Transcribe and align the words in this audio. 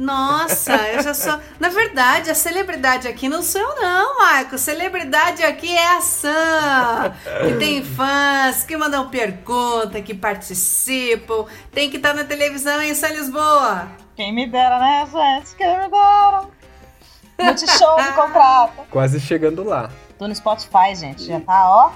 Nossa, 0.00 0.74
eu 0.94 1.02
já 1.02 1.12
sou. 1.12 1.38
Na 1.58 1.68
verdade, 1.68 2.30
a 2.30 2.34
celebridade 2.34 3.06
aqui 3.06 3.28
não 3.28 3.42
sou 3.42 3.60
eu, 3.60 3.82
não, 3.82 4.18
Marco. 4.18 4.56
Celebridade 4.56 5.42
aqui 5.42 5.70
é 5.70 5.98
a 5.98 6.00
Sam, 6.00 7.12
que 7.44 7.58
tem 7.58 7.84
fãs, 7.84 8.64
que 8.64 8.78
mandam 8.78 9.10
pergunta, 9.10 10.00
que 10.00 10.14
participam. 10.14 11.44
Tem 11.70 11.90
que 11.90 11.98
estar 11.98 12.14
na 12.14 12.24
televisão 12.24 12.80
em 12.80 12.94
São 12.94 13.10
Lisboa. 13.10 13.88
Quem 14.16 14.34
me 14.34 14.46
dera, 14.46 14.78
né, 14.78 15.06
gente? 15.12 15.54
Quem 15.54 15.78
me 15.78 15.90
dera? 15.90 16.44
Multishow 17.38 17.96
me 18.02 18.12
contrata. 18.12 18.82
Quase 18.90 19.20
chegando 19.20 19.62
lá. 19.62 19.90
Tô 20.18 20.26
no 20.26 20.34
Spotify, 20.34 20.94
gente. 20.94 21.26
Já 21.26 21.40
tá, 21.40 21.68
ó. 21.68 21.92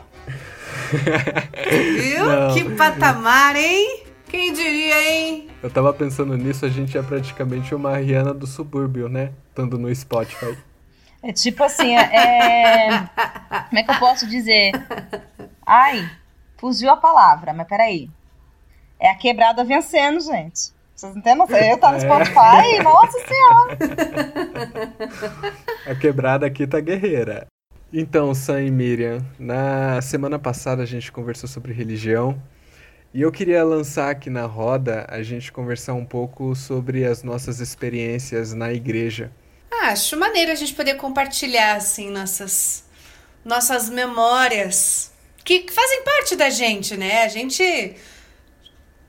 Viu? 0.92 2.26
Não. 2.26 2.52
Que 2.52 2.64
patamar, 2.76 3.56
hein? 3.56 4.04
Quem 4.34 4.52
diria, 4.52 5.12
hein? 5.12 5.48
Eu 5.62 5.70
tava 5.70 5.94
pensando 5.94 6.36
nisso, 6.36 6.66
a 6.66 6.68
gente 6.68 6.98
é 6.98 7.02
praticamente 7.02 7.72
uma 7.72 7.96
Rihanna 7.96 8.34
do 8.34 8.48
subúrbio, 8.48 9.08
né? 9.08 9.30
Estando 9.48 9.78
no 9.78 9.94
Spotify. 9.94 10.58
É 11.22 11.32
tipo 11.32 11.62
assim, 11.62 11.94
é. 11.94 12.88
Como 13.68 13.78
é 13.78 13.82
que 13.84 13.90
eu 13.92 13.98
posso 14.00 14.26
dizer? 14.26 14.72
Ai, 15.64 16.10
fugiu 16.56 16.90
a 16.90 16.96
palavra, 16.96 17.52
mas 17.52 17.68
peraí. 17.68 18.10
É 18.98 19.08
a 19.08 19.14
quebrada 19.14 19.62
vencendo, 19.62 20.18
gente. 20.18 20.72
Vocês 20.96 21.14
não 21.14 21.22
têm 21.22 21.36
noção? 21.36 21.56
Eu 21.56 21.78
tá 21.78 21.92
no 21.92 21.98
É. 21.98 22.00
Spotify, 22.00 22.82
nossa 22.82 23.18
senhora. 23.28 23.78
A 25.86 25.94
quebrada 25.94 26.44
aqui 26.44 26.66
tá 26.66 26.80
guerreira. 26.80 27.46
Então, 27.92 28.34
Sam 28.34 28.62
e 28.62 28.70
Miriam, 28.72 29.24
na 29.38 30.02
semana 30.02 30.40
passada 30.40 30.82
a 30.82 30.86
gente 30.86 31.12
conversou 31.12 31.48
sobre 31.48 31.72
religião 31.72 32.42
e 33.14 33.22
eu 33.22 33.30
queria 33.30 33.62
lançar 33.62 34.10
aqui 34.10 34.28
na 34.28 34.44
roda 34.44 35.06
a 35.08 35.22
gente 35.22 35.52
conversar 35.52 35.94
um 35.94 36.04
pouco 36.04 36.54
sobre 36.56 37.04
as 37.04 37.22
nossas 37.22 37.60
experiências 37.60 38.52
na 38.52 38.72
igreja. 38.72 39.32
Ah, 39.70 39.90
acho 39.90 40.16
maneiro 40.18 40.50
a 40.50 40.56
gente 40.56 40.74
poder 40.74 40.96
compartilhar, 40.96 41.76
assim, 41.76 42.10
nossas, 42.10 42.84
nossas 43.44 43.88
memórias 43.88 45.14
que, 45.44 45.60
que 45.60 45.72
fazem 45.72 46.02
parte 46.02 46.34
da 46.34 46.50
gente, 46.50 46.96
né? 46.96 47.22
A 47.22 47.28
gente. 47.28 47.94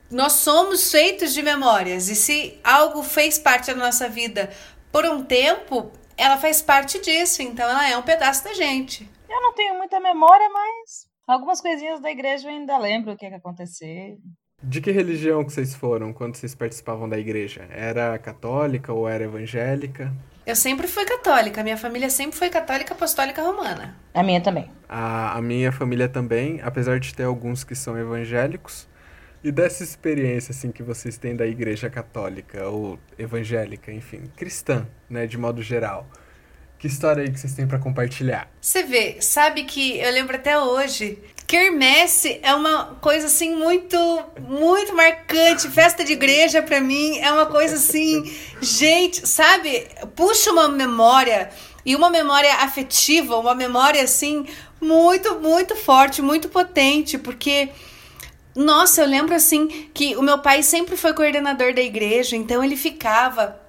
Nós 0.08 0.34
somos 0.34 0.88
feitos 0.92 1.34
de 1.34 1.42
memórias 1.42 2.08
e 2.08 2.14
se 2.14 2.60
algo 2.62 3.02
fez 3.02 3.40
parte 3.40 3.72
da 3.72 3.74
nossa 3.74 4.08
vida 4.08 4.50
por 4.92 5.04
um 5.04 5.24
tempo, 5.24 5.90
ela 6.16 6.36
faz 6.36 6.62
parte 6.62 7.00
disso, 7.00 7.42
então 7.42 7.68
ela 7.68 7.90
é 7.90 7.96
um 7.96 8.02
pedaço 8.02 8.44
da 8.44 8.54
gente. 8.54 9.10
Eu 9.28 9.42
não 9.42 9.52
tenho 9.52 9.74
muita 9.74 9.98
memória, 9.98 10.48
mas 10.48 11.05
algumas 11.26 11.60
coisinhas 11.60 12.00
da 12.00 12.10
igreja 12.10 12.48
eu 12.48 12.54
ainda 12.54 12.78
lembro 12.78 13.12
o 13.12 13.16
que, 13.16 13.28
que 13.28 13.34
aconteceu. 13.34 14.18
De 14.62 14.80
que 14.80 14.90
religião 14.90 15.44
que 15.44 15.52
vocês 15.52 15.74
foram 15.74 16.12
quando 16.12 16.36
vocês 16.36 16.54
participavam 16.54 17.08
da 17.08 17.18
igreja? 17.18 17.68
Era 17.70 18.18
católica 18.18 18.92
ou 18.92 19.08
era 19.08 19.24
evangélica? 19.24 20.12
Eu 20.46 20.56
sempre 20.56 20.86
fui 20.86 21.04
católica, 21.04 21.62
minha 21.62 21.76
família 21.76 22.08
sempre 22.08 22.38
foi 22.38 22.48
católica 22.48 22.94
apostólica 22.94 23.42
romana. 23.42 23.96
A 24.14 24.22
minha 24.22 24.40
também. 24.40 24.70
A, 24.88 25.36
a 25.36 25.42
minha 25.42 25.72
família 25.72 26.08
também, 26.08 26.60
apesar 26.62 26.98
de 27.00 27.14
ter 27.14 27.24
alguns 27.24 27.64
que 27.64 27.74
são 27.74 27.98
evangélicos. 27.98 28.88
E 29.44 29.52
dessa 29.52 29.82
experiência 29.82 30.52
assim 30.52 30.72
que 30.72 30.82
vocês 30.82 31.18
têm 31.18 31.36
da 31.36 31.46
igreja 31.46 31.90
católica 31.90 32.66
ou 32.68 32.98
evangélica, 33.18 33.92
enfim, 33.92 34.22
cristã, 34.36 34.86
né, 35.10 35.26
de 35.26 35.36
modo 35.36 35.62
geral. 35.62 36.06
Que 36.78 36.86
história 36.86 37.22
aí 37.22 37.30
que 37.30 37.40
vocês 37.40 37.54
têm 37.54 37.66
pra 37.66 37.78
compartilhar? 37.78 38.48
Você 38.60 38.82
vê, 38.82 39.16
sabe 39.20 39.64
que 39.64 39.98
eu 39.98 40.10
lembro 40.12 40.36
até 40.36 40.58
hoje. 40.58 41.18
Quermesse 41.46 42.40
é 42.42 42.54
uma 42.54 42.96
coisa 43.00 43.26
assim 43.26 43.54
muito, 43.54 43.96
muito 44.40 44.94
marcante. 44.94 45.70
Festa 45.70 46.04
de 46.04 46.12
igreja 46.12 46.62
pra 46.62 46.80
mim 46.80 47.18
é 47.18 47.32
uma 47.32 47.46
coisa 47.46 47.76
assim, 47.76 48.30
gente, 48.60 49.26
sabe? 49.26 49.86
Puxa 50.14 50.50
uma 50.50 50.68
memória 50.68 51.50
e 51.84 51.94
uma 51.94 52.10
memória 52.10 52.52
afetiva, 52.56 53.36
uma 53.36 53.54
memória 53.54 54.02
assim 54.02 54.44
muito, 54.80 55.38
muito 55.40 55.76
forte, 55.76 56.20
muito 56.20 56.48
potente, 56.48 57.16
porque 57.16 57.70
nossa, 58.56 59.02
eu 59.02 59.06
lembro 59.06 59.34
assim 59.34 59.68
que 59.94 60.16
o 60.16 60.22
meu 60.22 60.38
pai 60.38 60.62
sempre 60.62 60.96
foi 60.96 61.12
coordenador 61.14 61.72
da 61.72 61.80
igreja, 61.80 62.34
então 62.34 62.64
ele 62.64 62.76
ficava 62.76 63.60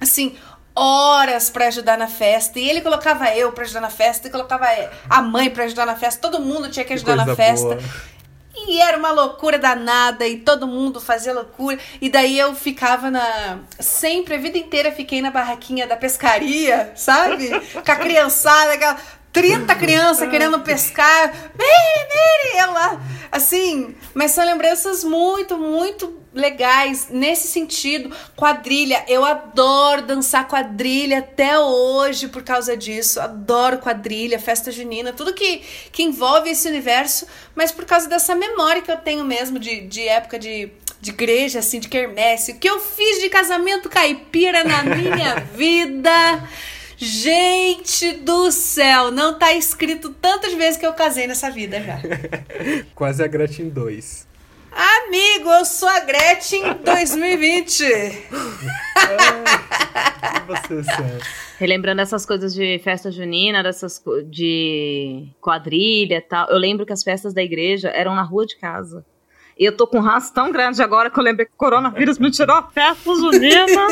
assim 0.00 0.34
horas 0.74 1.50
pra 1.50 1.66
ajudar 1.66 1.98
na 1.98 2.08
festa 2.08 2.58
e 2.58 2.68
ele 2.68 2.80
colocava 2.80 3.34
eu 3.34 3.52
pra 3.52 3.64
ajudar 3.64 3.80
na 3.80 3.90
festa 3.90 4.28
e 4.28 4.30
colocava 4.30 4.66
a 5.08 5.22
mãe 5.22 5.50
pra 5.50 5.64
ajudar 5.64 5.86
na 5.86 5.96
festa, 5.96 6.20
todo 6.20 6.42
mundo 6.42 6.70
tinha 6.70 6.84
que 6.84 6.92
ajudar 6.94 7.16
na 7.16 7.24
coisa 7.24 7.36
festa. 7.36 7.74
boa. 7.74 8.12
E 8.54 8.80
era 8.80 8.98
uma 8.98 9.10
loucura 9.10 9.58
danada 9.58 10.26
e 10.26 10.38
todo 10.38 10.66
mundo 10.66 11.00
fazia 11.00 11.32
loucura. 11.32 11.78
E 12.00 12.10
daí 12.10 12.38
eu 12.38 12.54
ficava 12.54 13.10
na. 13.10 13.60
Sempre, 13.80 14.34
a 14.34 14.38
vida 14.38 14.58
inteira, 14.58 14.92
fiquei 14.92 15.22
na 15.22 15.30
barraquinha 15.30 15.86
da 15.86 15.96
pescaria, 15.96 16.92
sabe? 16.94 17.48
Com 17.72 17.92
a 17.92 17.96
criançada, 17.96 18.74
aquela. 18.74 18.96
30 19.32 19.74
crianças 19.76 20.28
querendo 20.28 20.60
pescar. 20.60 21.32
Miri, 21.58 22.08
Miri! 22.10 22.58
Ela. 22.58 23.00
Assim, 23.32 23.94
mas 24.12 24.32
são 24.32 24.44
lembranças 24.44 25.02
muito, 25.02 25.56
muito 25.56 26.21
legais 26.34 27.08
nesse 27.10 27.48
sentido. 27.48 28.14
Quadrilha, 28.36 29.04
eu 29.08 29.24
adoro 29.24 30.02
dançar 30.02 30.48
quadrilha 30.48 31.18
até 31.18 31.58
hoje 31.58 32.28
por 32.28 32.42
causa 32.42 32.76
disso. 32.76 33.20
Adoro 33.20 33.78
quadrilha, 33.78 34.38
festa 34.38 34.70
junina, 34.70 35.12
tudo 35.12 35.34
que, 35.34 35.62
que 35.92 36.02
envolve 36.02 36.50
esse 36.50 36.68
universo, 36.68 37.26
mas 37.54 37.70
por 37.70 37.84
causa 37.84 38.08
dessa 38.08 38.34
memória 38.34 38.82
que 38.82 38.90
eu 38.90 38.96
tenho 38.96 39.24
mesmo 39.24 39.58
de, 39.58 39.82
de 39.82 40.06
época 40.08 40.38
de, 40.38 40.70
de 41.00 41.10
igreja, 41.10 41.58
assim, 41.58 41.80
de 41.80 41.88
quermesse. 41.88 42.52
O 42.52 42.58
que 42.58 42.68
eu 42.68 42.80
fiz 42.80 43.20
de 43.20 43.28
casamento 43.28 43.88
caipira 43.88 44.64
na 44.64 44.82
minha 44.82 45.34
vida. 45.54 46.48
Gente 47.04 48.12
do 48.12 48.52
céu, 48.52 49.10
não 49.10 49.36
tá 49.36 49.52
escrito 49.52 50.10
tantas 50.10 50.54
vezes 50.54 50.76
que 50.76 50.86
eu 50.86 50.92
casei 50.92 51.26
nessa 51.26 51.50
vida 51.50 51.82
já. 51.82 51.98
Quase 52.94 53.24
a 53.24 53.26
Gretchen 53.26 53.70
2. 53.70 54.31
Amigo, 54.74 55.50
eu 55.50 55.64
sou 55.64 55.88
a 55.88 56.00
Gretchen 56.00 56.62
2020. 56.82 57.82
E 57.84 58.26
você? 60.46 60.82
Relembrando 61.58 62.00
essas 62.00 62.24
coisas 62.24 62.54
de 62.54 62.78
festa 62.78 63.10
junina, 63.10 63.62
dessas 63.62 64.02
de 64.30 65.28
quadrilha 65.40 66.16
e 66.16 66.20
tal. 66.22 66.48
Eu 66.48 66.56
lembro 66.58 66.86
que 66.86 66.92
as 66.92 67.02
festas 67.02 67.34
da 67.34 67.42
igreja 67.42 67.88
eram 67.90 68.14
na 68.14 68.22
rua 68.22 68.46
de 68.46 68.56
casa. 68.56 69.04
E 69.62 69.64
eu 69.64 69.76
tô 69.76 69.86
com 69.86 69.98
um 69.98 70.00
ranço 70.00 70.34
tão 70.34 70.50
grande 70.50 70.82
agora 70.82 71.08
que 71.08 71.16
eu 71.16 71.22
lembrei 71.22 71.46
que 71.46 71.52
o 71.52 71.56
coronavírus 71.56 72.18
me 72.18 72.32
tirou 72.32 72.56
a 72.56 72.64
festa 72.64 73.14
junina. 73.14 73.86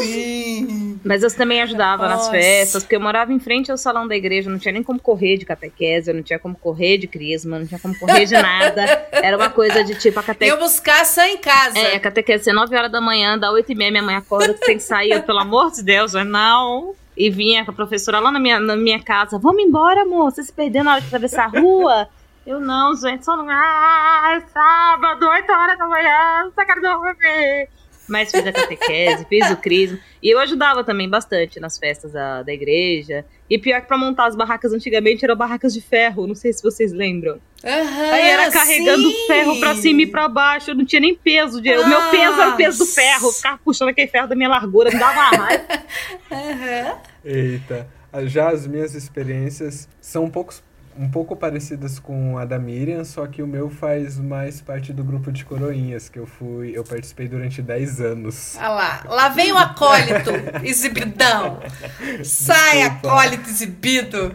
Sim. 0.00 0.98
Mas 1.04 1.22
eu 1.22 1.32
também 1.32 1.62
ajudava 1.62 2.08
nas 2.08 2.18
Nossa. 2.18 2.32
festas, 2.32 2.82
porque 2.82 2.96
eu 2.96 3.00
morava 3.00 3.32
em 3.32 3.38
frente 3.38 3.70
ao 3.70 3.78
salão 3.78 4.08
da 4.08 4.16
igreja, 4.16 4.50
não 4.50 4.58
tinha 4.58 4.72
nem 4.72 4.82
como 4.82 4.98
correr 4.98 5.36
de 5.36 5.44
catequese, 5.44 6.12
não 6.12 6.24
tinha 6.24 6.40
como 6.40 6.56
correr 6.56 6.98
de 6.98 7.06
crisma, 7.06 7.56
não 7.56 7.68
tinha 7.68 7.78
como 7.78 7.96
correr 7.96 8.24
de 8.26 8.34
nada. 8.34 9.06
Era 9.12 9.36
uma 9.36 9.48
coisa 9.48 9.84
de 9.84 9.94
tipo 9.94 10.18
a 10.18 10.24
catequese. 10.24 10.50
Eu 10.50 10.58
buscar 10.58 11.06
só 11.06 11.24
em 11.24 11.38
casa. 11.38 11.78
É, 11.78 11.94
a 11.94 12.00
catequese 12.00 12.42
ser 12.42 12.54
9 12.54 12.76
horas 12.76 12.90
da 12.90 13.00
manhã, 13.00 13.38
dá 13.38 13.52
8 13.52 13.70
e 13.70 13.74
meia, 13.76 13.92
minha 13.92 14.02
mãe 14.02 14.16
acorda, 14.16 14.54
que 14.54 14.66
tem 14.66 14.76
que 14.76 14.82
sair, 14.82 15.12
eu, 15.12 15.22
pelo 15.22 15.38
amor 15.38 15.70
de 15.70 15.84
Deus, 15.84 16.14
eu 16.14 16.24
não. 16.24 16.96
E 17.16 17.30
vinha 17.30 17.64
com 17.64 17.70
a 17.70 17.74
professora 17.74 18.18
lá 18.18 18.32
na 18.32 18.40
minha, 18.40 18.58
na 18.58 18.74
minha 18.74 19.00
casa, 19.00 19.38
vamos 19.38 19.62
embora, 19.62 20.02
amor, 20.02 20.32
você 20.32 20.42
se 20.42 20.52
perdeu 20.52 20.82
na 20.82 20.94
hora 20.94 21.00
de 21.00 21.06
atravessar 21.06 21.44
a 21.44 21.60
rua? 21.60 22.08
Eu 22.48 22.60
não, 22.60 22.96
gente, 22.96 23.26
só 23.26 23.36
não. 23.36 23.46
Ah, 23.46 24.38
é 24.38 24.40
sábado, 24.48 25.28
8 25.28 25.52
horas 25.52 25.78
da 25.78 25.86
manhã, 25.86 26.50
só 26.54 26.64
quero 26.64 26.80
dormir. 26.80 27.68
Mas 28.08 28.30
fiz 28.30 28.46
a 28.46 28.50
catequese, 28.50 29.26
fiz 29.28 29.50
o 29.50 29.56
crisma. 29.58 29.98
E 30.22 30.30
eu 30.30 30.38
ajudava 30.38 30.82
também 30.82 31.06
bastante 31.06 31.60
nas 31.60 31.76
festas 31.76 32.10
da, 32.10 32.42
da 32.42 32.50
igreja. 32.50 33.26
E 33.50 33.58
pior 33.58 33.82
que 33.82 33.86
pra 33.86 33.98
montar 33.98 34.28
as 34.28 34.34
barracas 34.34 34.72
antigamente 34.72 35.22
eram 35.26 35.36
barracas 35.36 35.74
de 35.74 35.82
ferro, 35.82 36.26
não 36.26 36.34
sei 36.34 36.50
se 36.54 36.62
vocês 36.62 36.90
lembram. 36.90 37.34
Uhum, 37.62 38.12
Aí 38.12 38.28
era 38.30 38.50
carregando 38.50 39.10
sim. 39.10 39.26
ferro 39.26 39.60
pra 39.60 39.74
cima 39.74 40.00
e 40.00 40.06
pra 40.06 40.26
baixo, 40.26 40.70
eu 40.70 40.74
não 40.74 40.86
tinha 40.86 41.00
nem 41.00 41.14
peso. 41.14 41.60
De... 41.60 41.70
O 41.76 41.86
meu 41.86 42.00
peso 42.10 42.40
era 42.40 42.50
o 42.52 42.56
peso 42.56 42.78
do 42.78 42.86
ferro, 42.86 43.28
eu 43.28 43.32
ficava 43.32 43.60
puxando 43.62 43.90
aquele 43.90 44.08
ferro 44.08 44.26
da 44.26 44.34
minha 44.34 44.48
largura, 44.48 44.90
me 44.90 44.98
dava 44.98 45.12
uma 45.12 45.44
raiva. 45.44 45.64
Aham. 46.32 46.98
Eita. 47.22 47.98
Já 48.24 48.48
as 48.48 48.66
minhas 48.66 48.94
experiências 48.94 49.86
são 50.00 50.24
um 50.24 50.30
pouco, 50.30 50.54
um 50.98 51.08
pouco 51.08 51.36
parecidas 51.36 51.98
com 52.00 52.36
a 52.36 52.44
da 52.44 52.58
Miriam, 52.58 53.04
só 53.04 53.26
que 53.26 53.40
o 53.40 53.46
meu 53.46 53.70
faz 53.70 54.18
mais 54.18 54.60
parte 54.60 54.92
do 54.92 55.04
grupo 55.04 55.30
de 55.30 55.44
coroinhas, 55.44 56.08
que 56.08 56.18
eu 56.18 56.26
fui, 56.26 56.76
eu 56.76 56.82
participei 56.82 57.28
durante 57.28 57.62
10 57.62 58.00
anos. 58.00 58.56
Olha 58.56 58.68
lá, 58.68 59.04
lá 59.06 59.28
vem 59.28 59.52
o 59.52 59.58
acólito, 59.58 60.30
exibidão. 60.64 61.60
Sai, 62.24 62.78
Desculpa. 62.82 63.08
acólito 63.08 63.48
exibido. 63.48 64.34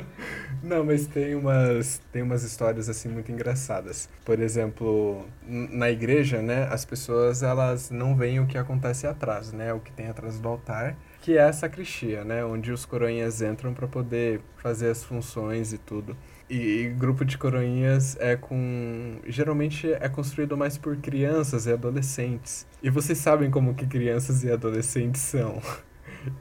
Não, 0.64 0.86
mas 0.86 1.06
tem 1.06 1.36
umas, 1.36 2.02
tem 2.10 2.22
umas 2.22 2.44
histórias 2.44 2.88
assim 2.88 3.10
muito 3.10 3.30
engraçadas. 3.30 4.08
Por 4.24 4.40
exemplo, 4.40 5.26
na 5.46 5.92
igreja, 5.92 6.42
né, 6.42 6.70
as 6.72 6.86
pessoas 6.86 7.44
elas 7.44 7.92
não 7.92 8.16
veem 8.16 8.40
o 8.40 8.48
que 8.48 8.58
acontece 8.58 9.06
atrás, 9.06 9.52
né, 9.52 9.74
o 9.74 9.82
que 9.82 9.92
tem 9.92 10.08
atrás 10.08 10.40
do 10.40 10.48
altar, 10.48 10.96
que 11.20 11.38
é 11.38 11.44
a 11.44 11.52
sacristia, 11.52 12.24
né, 12.24 12.46
onde 12.46 12.72
os 12.72 12.86
coroinhas 12.86 13.42
entram 13.42 13.74
para 13.74 13.88
poder 13.88 14.40
fazer 14.56 14.90
as 14.90 15.04
funções 15.04 15.74
e 15.74 15.78
tudo. 15.78 16.16
E, 16.54 16.84
e 16.84 16.90
grupo 16.90 17.26
de 17.26 17.36
coroinhas 17.36 18.16
é 18.20 18.36
com 18.36 19.18
geralmente 19.26 19.92
é 19.92 20.08
construído 20.08 20.56
mais 20.56 20.78
por 20.78 20.96
crianças 20.98 21.66
e 21.66 21.74
adolescentes. 21.74 22.68
E 22.84 22.92
vocês 22.92 23.18
sabem 23.18 23.50
como 23.50 23.74
que 23.74 23.88
crianças 23.88 24.44
e 24.44 24.52
adolescentes 24.52 25.22
são. 25.22 25.60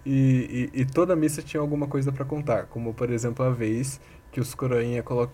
E, 0.07 0.71
e, 0.73 0.83
e 0.83 0.85
toda 0.85 1.17
missa 1.17 1.43
tinha 1.43 1.61
alguma 1.61 1.89
coisa 1.89 2.13
para 2.13 2.25
contar, 2.25 2.67
como 2.67 2.95
por 2.95 3.11
exemplo 3.11 3.45
a 3.45 3.51
vez 3.51 4.01
que 4.31 4.39
os 4.39 4.55
coroinha 4.55 5.03
colo 5.03 5.29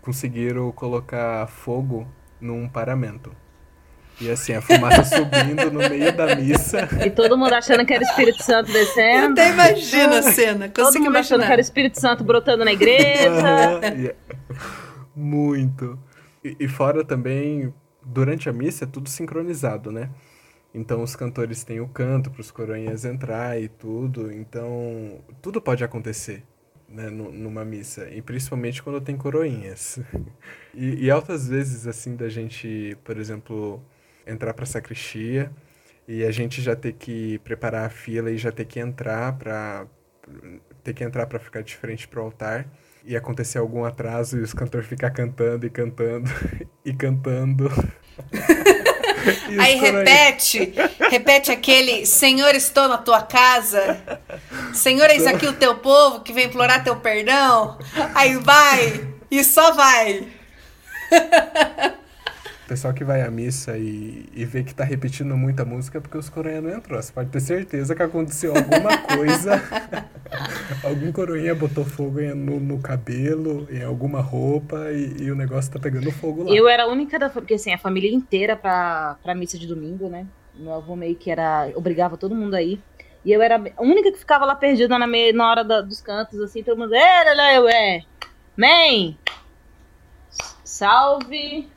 conseguiram 0.00 0.72
colocar 0.72 1.46
fogo 1.46 2.08
num 2.40 2.66
paramento. 2.66 3.30
E 4.20 4.30
assim, 4.30 4.52
a 4.52 4.60
fumaça 4.60 5.02
subindo 5.04 5.70
no 5.70 5.78
meio 5.88 6.12
da 6.12 6.36
missa. 6.36 6.86
E 7.04 7.10
todo 7.10 7.38
mundo 7.38 7.54
achando 7.54 7.86
que 7.86 7.94
era 7.94 8.04
o 8.04 8.06
Espírito 8.06 8.42
Santo 8.42 8.68
Eu 8.68 8.74
descendo. 8.74 9.32
até 9.32 9.50
imagino 9.50 10.14
a 10.14 10.22
cena, 10.22 10.68
Todo 10.68 10.84
consigo 10.86 11.04
mundo 11.06 11.16
achando 11.16 11.28
que 11.28 11.34
imaginar. 11.46 11.52
era 11.52 11.60
o 11.60 11.64
Espírito 11.64 11.98
Santo 12.00 12.22
brotando 12.24 12.64
na 12.64 12.72
igreja. 12.72 13.80
E- 13.96 14.14
Muito. 15.14 15.98
E, 16.44 16.56
e 16.60 16.68
fora 16.68 17.04
também, 17.04 17.72
durante 18.02 18.48
a 18.48 18.52
missa 18.52 18.84
é 18.84 18.86
tudo 18.86 19.08
sincronizado, 19.08 19.90
né? 19.90 20.10
Então 20.74 21.02
os 21.02 21.16
cantores 21.16 21.64
têm 21.64 21.80
o 21.80 21.88
canto 21.88 22.30
para 22.30 22.40
os 22.40 22.50
coroinhas 22.50 23.04
entrar 23.04 23.60
e 23.60 23.68
tudo. 23.68 24.30
Então 24.32 25.18
tudo 25.42 25.60
pode 25.60 25.82
acontecer 25.82 26.44
né, 26.88 27.08
nu- 27.10 27.32
numa 27.32 27.64
missa. 27.64 28.08
E 28.10 28.22
principalmente 28.22 28.82
quando 28.82 29.00
tem 29.00 29.16
coroinhas. 29.16 29.98
E, 30.72 31.06
e 31.06 31.10
altas 31.10 31.48
vezes, 31.48 31.84
assim, 31.88 32.14
da 32.14 32.28
gente, 32.28 32.96
por 33.02 33.18
exemplo, 33.18 33.82
entrar 34.26 34.54
para 34.54 34.66
sacristia 34.66 35.50
e 36.06 36.24
a 36.24 36.30
gente 36.30 36.60
já 36.60 36.74
ter 36.74 36.92
que 36.92 37.38
preparar 37.38 37.86
a 37.86 37.90
fila 37.90 38.30
e 38.30 38.36
já 38.36 38.50
ter 38.50 38.64
que 38.64 38.80
entrar 38.80 39.32
para 39.34 39.86
ter 40.82 40.94
que 40.94 41.04
entrar 41.04 41.26
para 41.26 41.38
ficar 41.38 41.62
de 41.62 41.76
frente 41.76 42.08
pro 42.08 42.22
altar 42.22 42.66
e 43.04 43.16
acontecer 43.16 43.58
algum 43.58 43.84
atraso 43.84 44.38
e 44.38 44.40
os 44.40 44.52
cantores 44.52 44.86
ficar 44.86 45.10
cantando 45.10 45.66
e 45.66 45.70
cantando 45.70 46.30
e 46.84 46.92
cantando. 46.92 47.70
Aí 49.60 49.76
repete, 49.76 50.72
repete 51.10 51.50
aquele 51.50 52.06
Senhor, 52.06 52.54
estou 52.54 52.88
na 52.88 52.98
tua 52.98 53.22
casa. 53.22 54.00
Senhor, 54.72 55.08
eis 55.10 55.26
aqui 55.26 55.46
o 55.46 55.52
teu 55.52 55.76
povo 55.76 56.20
que 56.20 56.32
vem 56.32 56.46
implorar 56.46 56.82
teu 56.82 56.96
perdão. 56.96 57.78
Aí 58.14 58.36
vai 58.36 59.06
e 59.30 59.44
só 59.44 59.72
vai. 59.72 60.26
Pessoal 62.70 62.94
que 62.94 63.02
vai 63.02 63.20
à 63.22 63.28
missa 63.32 63.76
e, 63.76 64.28
e 64.32 64.44
vê 64.44 64.62
que 64.62 64.72
tá 64.72 64.84
repetindo 64.84 65.36
muita 65.36 65.64
música 65.64 65.98
é 65.98 66.00
porque 66.00 66.16
os 66.16 66.30
não 66.30 66.70
entrou. 66.70 67.02
Você 67.02 67.12
pode 67.12 67.28
ter 67.28 67.40
certeza 67.40 67.96
que 67.96 68.02
aconteceu 68.04 68.54
alguma 68.56 68.96
coisa. 69.12 69.60
Algum 70.84 71.10
coroinha 71.10 71.52
botou 71.52 71.84
fogo 71.84 72.20
em- 72.20 72.32
no, 72.32 72.60
no 72.60 72.78
cabelo, 72.78 73.66
em 73.72 73.82
alguma 73.82 74.20
roupa 74.20 74.92
e, 74.92 75.24
e 75.24 75.32
o 75.32 75.34
negócio 75.34 75.72
tá 75.72 75.80
pegando 75.80 76.12
fogo 76.12 76.44
lá. 76.44 76.54
Eu 76.54 76.68
era 76.68 76.84
a 76.84 76.86
única 76.86 77.18
da 77.18 77.28
porque 77.28 77.54
assim, 77.54 77.72
a 77.72 77.78
família 77.78 78.08
inteira 78.14 78.54
pra, 78.54 79.16
pra 79.20 79.34
missa 79.34 79.58
de 79.58 79.66
domingo, 79.66 80.08
né? 80.08 80.24
Meu 80.54 80.72
avô 80.74 80.94
meio 80.94 81.16
que 81.16 81.28
era. 81.28 81.72
obrigava 81.74 82.16
todo 82.16 82.36
mundo 82.36 82.54
a 82.54 82.62
ir. 82.62 82.80
E 83.24 83.32
eu 83.32 83.42
era 83.42 83.56
a 83.76 83.82
única 83.82 84.12
que 84.12 84.18
ficava 84.18 84.44
lá 84.44 84.54
perdida 84.54 84.96
na, 84.96 85.08
me, 85.08 85.32
na 85.32 85.50
hora 85.50 85.64
da- 85.64 85.80
dos 85.80 86.00
cantos, 86.00 86.38
assim, 86.40 86.62
todo 86.62 86.78
mundo. 86.78 86.92
Lá, 86.92 87.52
eu 87.52 87.68
é. 87.68 88.02
Man! 88.56 89.16
Salve! 90.62 91.68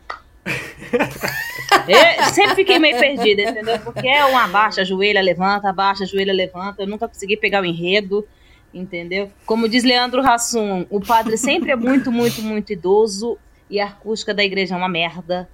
Eu 1.87 2.25
sempre 2.25 2.55
fiquei 2.55 2.79
meio 2.79 2.97
perdida, 2.97 3.41
entendeu? 3.43 3.79
Porque 3.79 4.07
é 4.07 4.25
um 4.25 4.37
abaixa, 4.37 4.81
ajoelha, 4.81 5.21
levanta, 5.21 5.69
abaixa, 5.69 6.03
ajoelha, 6.03 6.33
levanta. 6.33 6.83
Eu 6.83 6.87
nunca 6.87 7.07
consegui 7.07 7.35
pegar 7.35 7.61
o 7.61 7.65
enredo, 7.65 8.25
entendeu? 8.73 9.31
Como 9.45 9.67
diz 9.67 9.83
Leandro 9.83 10.21
Hassum, 10.21 10.85
o 10.89 10.99
padre 11.01 11.37
sempre 11.37 11.71
é 11.71 11.75
muito, 11.75 12.11
muito, 12.11 12.41
muito 12.41 12.71
idoso 12.71 13.37
e 13.69 13.79
a 13.79 13.87
acústica 13.87 14.33
da 14.33 14.43
igreja 14.43 14.75
é 14.75 14.77
uma 14.77 14.89
merda. 14.89 15.49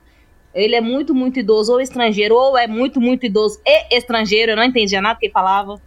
Ele 0.53 0.75
é 0.75 0.81
muito, 0.81 1.13
muito 1.13 1.39
idoso, 1.39 1.73
ou 1.73 1.79
estrangeiro, 1.79 2.35
ou 2.35 2.57
é 2.57 2.67
muito, 2.67 2.99
muito 2.99 3.25
idoso 3.25 3.61
e 3.65 3.95
estrangeiro. 3.95 4.51
Eu 4.51 4.55
não 4.55 4.63
entendia 4.63 5.01
nada 5.01 5.19
que 5.19 5.27
ele 5.27 5.33
falava. 5.33 5.79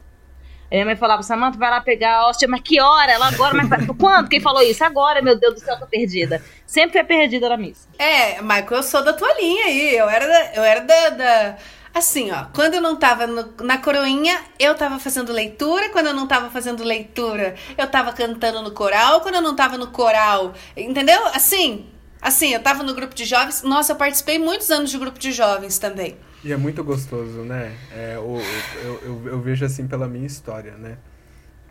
Minha 0.73 0.87
mãe 0.87 0.97
falava, 0.97 1.23
Samanta, 1.23 1.59
vai 1.59 1.71
lá 1.71 1.81
pegar 1.81 2.17
a 2.17 2.29
hóstia, 2.29 2.49
mas 2.49 2.61
que 2.63 2.81
hora? 2.81 3.13
Ela 3.13 3.29
agora, 3.29 3.55
mas 3.55 3.69
quando? 3.99 4.29
Quem 4.29 4.41
falou 4.41 4.63
isso? 4.63 4.83
Agora, 4.83 5.21
meu 5.21 5.39
Deus 5.39 5.55
do 5.55 5.61
céu, 5.61 5.79
tô 5.79 5.87
perdida. 5.87 6.43
Sempre 6.67 6.99
é 6.99 7.05
perdida 7.05 7.49
na 7.49 7.57
missa. 7.57 7.87
É, 7.99 8.41
Michael, 8.41 8.67
eu 8.73 8.83
sou 8.83 9.05
da 9.05 9.13
tua 9.13 9.33
linha 9.35 9.67
aí. 9.67 9.95
Eu 9.97 10.09
era 10.09 10.27
da. 10.27 10.55
Eu 10.55 10.65
era 10.65 10.81
da, 10.81 11.09
da- 11.11 11.57
Assim, 11.95 12.31
ó, 12.33 12.47
quando 12.55 12.73
eu 12.73 12.81
não 12.81 12.97
tava 12.97 13.27
no- 13.27 13.53
na 13.61 13.77
coroinha, 13.77 14.41
eu 14.59 14.75
tava 14.75 14.99
fazendo 14.99 15.31
leitura. 15.31 15.91
Quando 15.91 16.07
eu 16.07 16.15
não 16.15 16.27
tava 16.27 16.49
fazendo 16.49 16.83
leitura, 16.83 17.55
eu 17.77 17.87
tava 17.87 18.11
cantando 18.15 18.63
no 18.63 18.71
coral. 18.71 19.21
Quando 19.21 19.35
eu 19.35 19.43
não 19.43 19.55
tava 19.55 19.77
no 19.77 19.89
coral, 19.89 20.55
entendeu? 20.75 21.21
Assim, 21.35 21.87
assim, 22.23 22.55
eu 22.55 22.63
tava 22.63 22.83
no 22.83 22.95
grupo 22.95 23.15
de 23.15 23.27
jovens. 23.27 23.63
Nossa, 23.63 23.93
eu 23.93 23.97
participei 23.97 24.39
muitos 24.39 24.71
anos 24.71 24.91
de 24.91 24.97
grupo 24.97 25.19
de 25.19 25.33
jovens 25.33 25.79
também. 25.79 26.17
E 26.45 26.53
é 26.53 26.57
muito 26.57 26.83
gostoso, 26.83 27.43
né? 27.43 27.73
É, 27.93 28.19
o, 28.19 28.37
o- 28.37 28.43
eu, 28.85 29.01
eu, 29.05 29.23
eu 29.29 29.41
vejo 29.41 29.65
assim 29.65 29.87
pela 29.87 30.09
minha 30.09 30.27
história, 30.27 30.73
né? 30.73 30.97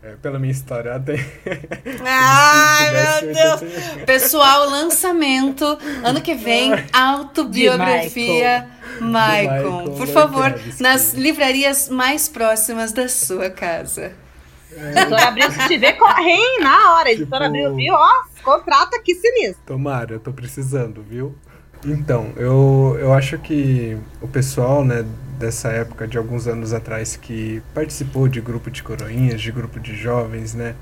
É, 0.04 0.16
pela 0.16 0.40
minha 0.40 0.52
história 0.52 0.96
até. 0.96 1.14
Ai, 2.08 2.92
meu 3.22 3.34
Deus! 3.34 3.62
Pessoal, 4.06 4.68
lançamento. 4.70 5.64
Ano 6.04 6.22
que 6.22 6.34
vem, 6.34 6.72
autobiografia 6.92 8.68
Michael. 9.00 9.72
Michael 9.72 9.94
Por 9.98 10.08
favor, 10.08 10.60
nas 10.80 11.14
livrarias 11.14 11.88
mais 11.90 12.28
próximas 12.28 12.92
da 12.92 13.08
sua 13.08 13.50
casa. 13.50 14.14
Editora 14.72 15.28
Abril, 15.28 15.52
se 15.52 15.68
tiver, 15.68 15.94
corre 15.94 16.32
hein, 16.32 16.60
na 16.62 16.94
hora. 16.94 17.12
Editora 17.12 17.46
Tipo- 17.46 17.58
Abril, 17.68 17.76
viu? 17.76 17.94
Ó, 17.94 18.10
contrata 18.44 18.98
aqui 18.98 19.14
sinistro. 19.14 19.62
Tomara, 19.66 20.14
eu 20.14 20.20
tô 20.20 20.32
precisando, 20.34 21.04
viu? 21.04 21.36
Então, 21.84 22.32
eu, 22.38 22.96
eu 23.00 23.14
acho 23.14 23.40
que 23.40 23.98
o 24.22 24.28
pessoal, 24.28 24.86
né, 24.86 25.04
dessa 25.40 25.70
época, 25.70 26.08
de 26.08 26.18
alguns 26.18 26.48
anos 26.48 26.74
atrás, 26.74 27.16
que 27.16 27.62
participou 27.74 28.28
de 28.28 28.40
grupo 28.40 28.70
de 28.70 28.84
coroinhas, 28.84 29.42
de 29.42 29.52
grupo 29.52 29.80
de 29.80 29.96
jovens, 29.96 30.54
né, 30.54 30.76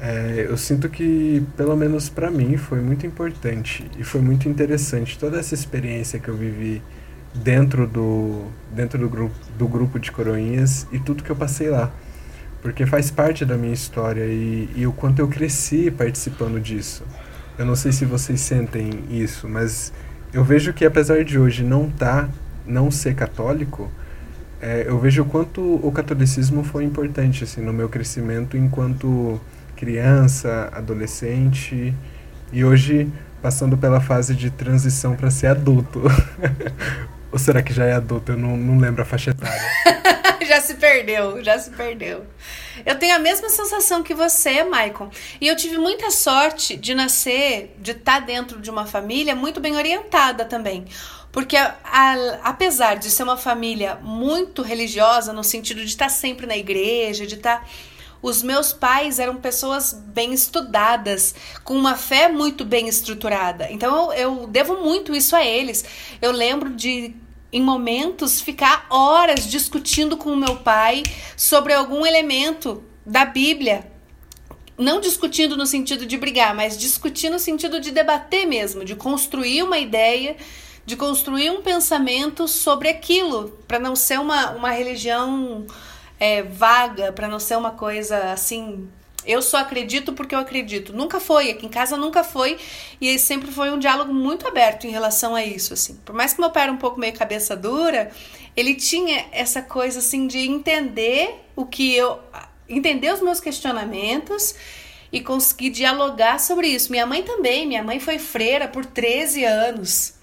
é, 0.00 0.46
eu 0.48 0.56
sinto 0.56 0.88
que, 0.88 1.46
pelo 1.56 1.76
menos 1.76 2.08
pra 2.08 2.30
mim, 2.30 2.56
foi 2.56 2.80
muito 2.80 3.06
importante 3.06 3.88
e 3.98 4.02
foi 4.02 4.22
muito 4.22 4.48
interessante 4.48 5.18
toda 5.18 5.38
essa 5.38 5.54
experiência 5.54 6.18
que 6.18 6.28
eu 6.28 6.36
vivi 6.36 6.82
dentro 7.34 7.86
do, 7.86 8.46
dentro 8.72 8.98
do, 8.98 9.08
grupo, 9.08 9.34
do 9.58 9.68
grupo 9.68 9.98
de 9.98 10.10
coroinhas 10.10 10.86
e 10.90 10.98
tudo 10.98 11.22
que 11.22 11.30
eu 11.30 11.36
passei 11.36 11.68
lá. 11.68 11.92
Porque 12.62 12.86
faz 12.86 13.10
parte 13.10 13.44
da 13.44 13.56
minha 13.56 13.74
história 13.74 14.24
e, 14.24 14.70
e 14.74 14.86
o 14.86 14.92
quanto 14.92 15.18
eu 15.20 15.28
cresci 15.28 15.90
participando 15.90 16.58
disso. 16.60 17.04
Eu 17.60 17.66
não 17.66 17.76
sei 17.76 17.92
se 17.92 18.06
vocês 18.06 18.40
sentem 18.40 19.04
isso, 19.10 19.46
mas 19.46 19.92
eu 20.32 20.42
vejo 20.42 20.72
que 20.72 20.82
apesar 20.82 21.22
de 21.22 21.38
hoje 21.38 21.62
não 21.62 21.90
tá, 21.90 22.26
não 22.66 22.90
ser 22.90 23.14
católico, 23.14 23.92
é, 24.62 24.84
eu 24.86 24.98
vejo 24.98 25.20
o 25.20 25.26
quanto 25.26 25.60
o 25.60 25.92
catolicismo 25.92 26.64
foi 26.64 26.84
importante 26.84 27.44
assim 27.44 27.60
no 27.60 27.70
meu 27.70 27.86
crescimento 27.86 28.56
enquanto 28.56 29.38
criança, 29.76 30.70
adolescente 30.72 31.94
e 32.50 32.64
hoje 32.64 33.12
passando 33.42 33.76
pela 33.76 34.00
fase 34.00 34.34
de 34.34 34.50
transição 34.50 35.14
para 35.14 35.30
ser 35.30 35.48
adulto. 35.48 36.04
Ou 37.30 37.38
será 37.38 37.60
que 37.62 37.74
já 37.74 37.84
é 37.84 37.92
adulto? 37.92 38.32
Eu 38.32 38.38
não, 38.38 38.56
não 38.56 38.78
lembro 38.78 39.02
a 39.02 39.04
faixa 39.04 39.32
etária. 39.32 39.60
Já 40.60 40.66
se 40.66 40.74
perdeu, 40.74 41.42
já 41.42 41.58
se 41.58 41.70
perdeu. 41.70 42.26
Eu 42.84 42.98
tenho 42.98 43.16
a 43.16 43.18
mesma 43.18 43.48
sensação 43.48 44.02
que 44.02 44.12
você, 44.12 44.62
Maicon. 44.62 45.10
E 45.40 45.48
eu 45.48 45.56
tive 45.56 45.78
muita 45.78 46.10
sorte 46.10 46.76
de 46.76 46.94
nascer, 46.94 47.74
de 47.78 47.92
estar 47.92 48.20
dentro 48.20 48.60
de 48.60 48.70
uma 48.70 48.84
família 48.84 49.34
muito 49.34 49.58
bem 49.58 49.74
orientada 49.74 50.44
também. 50.44 50.84
Porque 51.32 51.56
a, 51.56 51.78
a, 51.82 52.14
apesar 52.44 52.96
de 52.98 53.10
ser 53.10 53.22
uma 53.22 53.38
família 53.38 53.94
muito 54.02 54.60
religiosa, 54.60 55.32
no 55.32 55.42
sentido 55.42 55.80
de 55.80 55.86
estar 55.86 56.10
sempre 56.10 56.46
na 56.46 56.58
igreja, 56.58 57.26
de 57.26 57.36
estar. 57.36 57.66
Os 58.20 58.42
meus 58.42 58.70
pais 58.70 59.18
eram 59.18 59.36
pessoas 59.36 59.94
bem 59.94 60.34
estudadas, 60.34 61.34
com 61.64 61.72
uma 61.72 61.96
fé 61.96 62.28
muito 62.28 62.66
bem 62.66 62.86
estruturada. 62.86 63.66
Então 63.70 64.12
eu, 64.12 64.40
eu 64.40 64.46
devo 64.46 64.82
muito 64.82 65.14
isso 65.14 65.34
a 65.34 65.42
eles. 65.42 65.86
Eu 66.20 66.32
lembro 66.32 66.68
de 66.68 67.14
em 67.52 67.62
momentos, 67.62 68.40
ficar 68.40 68.86
horas 68.88 69.46
discutindo 69.46 70.16
com 70.16 70.32
o 70.32 70.36
meu 70.36 70.56
pai 70.56 71.02
sobre 71.36 71.72
algum 71.72 72.06
elemento 72.06 72.82
da 73.04 73.24
Bíblia. 73.24 73.90
Não 74.78 75.00
discutindo 75.00 75.56
no 75.56 75.66
sentido 75.66 76.06
de 76.06 76.16
brigar, 76.16 76.54
mas 76.54 76.78
discutindo 76.78 77.32
no 77.32 77.38
sentido 77.38 77.80
de 77.80 77.90
debater 77.90 78.46
mesmo, 78.46 78.84
de 78.84 78.94
construir 78.94 79.62
uma 79.62 79.78
ideia, 79.78 80.36
de 80.86 80.96
construir 80.96 81.50
um 81.50 81.60
pensamento 81.60 82.48
sobre 82.48 82.88
aquilo, 82.88 83.58
para 83.68 83.78
não 83.78 83.94
ser 83.94 84.18
uma, 84.18 84.52
uma 84.52 84.70
religião 84.70 85.66
é, 86.18 86.42
vaga, 86.42 87.12
para 87.12 87.28
não 87.28 87.38
ser 87.38 87.56
uma 87.56 87.72
coisa 87.72 88.32
assim 88.32 88.88
eu 89.24 89.42
só 89.42 89.58
acredito 89.58 90.12
porque 90.12 90.34
eu 90.34 90.38
acredito. 90.38 90.92
Nunca 90.92 91.20
foi, 91.20 91.50
aqui 91.50 91.66
em 91.66 91.68
casa 91.68 91.96
nunca 91.96 92.24
foi. 92.24 92.58
E 93.00 93.18
sempre 93.18 93.50
foi 93.50 93.70
um 93.70 93.78
diálogo 93.78 94.12
muito 94.12 94.46
aberto 94.46 94.86
em 94.86 94.90
relação 94.90 95.34
a 95.34 95.44
isso, 95.44 95.74
assim. 95.74 95.96
Por 96.04 96.14
mais 96.14 96.32
que 96.32 96.40
meu 96.40 96.50
pai 96.50 96.64
era 96.64 96.72
um 96.72 96.76
pouco 96.76 96.98
meio 96.98 97.12
cabeça 97.12 97.56
dura, 97.56 98.10
ele 98.56 98.74
tinha 98.74 99.26
essa 99.32 99.62
coisa, 99.62 99.98
assim, 99.98 100.26
de 100.26 100.38
entender 100.38 101.44
o 101.54 101.66
que 101.66 101.94
eu... 101.94 102.18
Entender 102.68 103.12
os 103.12 103.20
meus 103.20 103.40
questionamentos 103.40 104.54
e 105.12 105.20
conseguir 105.20 105.70
dialogar 105.70 106.38
sobre 106.38 106.68
isso. 106.68 106.90
Minha 106.90 107.04
mãe 107.04 107.22
também. 107.22 107.66
Minha 107.66 107.82
mãe 107.82 107.98
foi 107.98 108.18
freira 108.18 108.68
por 108.68 108.86
13 108.86 109.44
anos. 109.44 110.14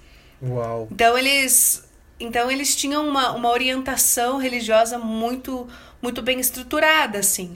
Uau. 0.42 0.88
Então 0.92 1.18
eles... 1.18 1.86
Então 2.20 2.50
eles 2.50 2.76
tinham 2.76 3.08
uma, 3.08 3.34
uma 3.34 3.50
orientação 3.50 4.38
religiosa 4.38 4.98
muito, 4.98 5.68
muito 6.02 6.24
bem 6.24 6.40
estruturada, 6.40 7.20
assim. 7.20 7.56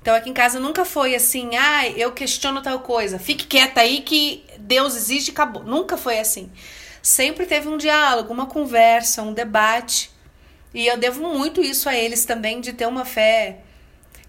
Então 0.00 0.14
aqui 0.14 0.30
em 0.30 0.34
casa 0.34 0.58
nunca 0.60 0.84
foi 0.84 1.14
assim, 1.14 1.56
ah, 1.56 1.88
eu 1.88 2.12
questiono 2.12 2.62
tal 2.62 2.80
coisa, 2.80 3.18
fique 3.18 3.46
quieta 3.46 3.80
aí 3.80 4.00
que 4.00 4.44
Deus 4.58 4.96
existe 4.96 5.28
e 5.28 5.30
acabou. 5.32 5.62
Nunca 5.64 5.96
foi 5.96 6.18
assim. 6.18 6.50
Sempre 7.02 7.46
teve 7.46 7.68
um 7.68 7.76
diálogo, 7.76 8.32
uma 8.32 8.46
conversa, 8.46 9.22
um 9.22 9.32
debate. 9.32 10.10
E 10.74 10.86
eu 10.86 10.98
devo 10.98 11.22
muito 11.22 11.60
isso 11.62 11.88
a 11.88 11.94
eles 11.94 12.24
também, 12.24 12.60
de 12.60 12.72
ter 12.72 12.86
uma 12.86 13.04
fé 13.04 13.60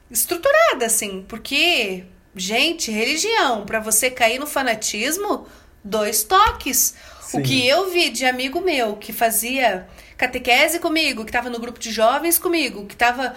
estruturada, 0.09 0.85
assim, 0.85 1.23
porque, 1.27 2.05
gente, 2.35 2.91
religião, 2.91 3.65
para 3.65 3.79
você 3.79 4.09
cair 4.09 4.39
no 4.39 4.47
fanatismo, 4.47 5.45
dois 5.83 6.23
toques. 6.23 6.95
Sim. 7.21 7.39
O 7.39 7.43
que 7.43 7.67
eu 7.67 7.91
vi 7.91 8.09
de 8.09 8.25
amigo 8.25 8.61
meu 8.61 8.95
que 8.95 9.13
fazia 9.13 9.88
catequese 10.17 10.79
comigo, 10.79 11.23
que 11.23 11.29
estava 11.29 11.49
no 11.49 11.59
grupo 11.59 11.79
de 11.79 11.91
jovens 11.91 12.39
comigo, 12.39 12.85
que 12.85 12.95
estava 12.95 13.35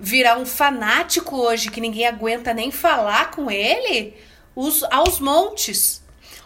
virar 0.00 0.38
um 0.38 0.46
fanático 0.46 1.36
hoje 1.36 1.70
que 1.70 1.80
ninguém 1.80 2.06
aguenta 2.06 2.54
nem 2.54 2.70
falar 2.70 3.30
com 3.30 3.50
ele, 3.50 4.14
os, 4.56 4.82
aos 4.84 5.20
montes. 5.20 6.02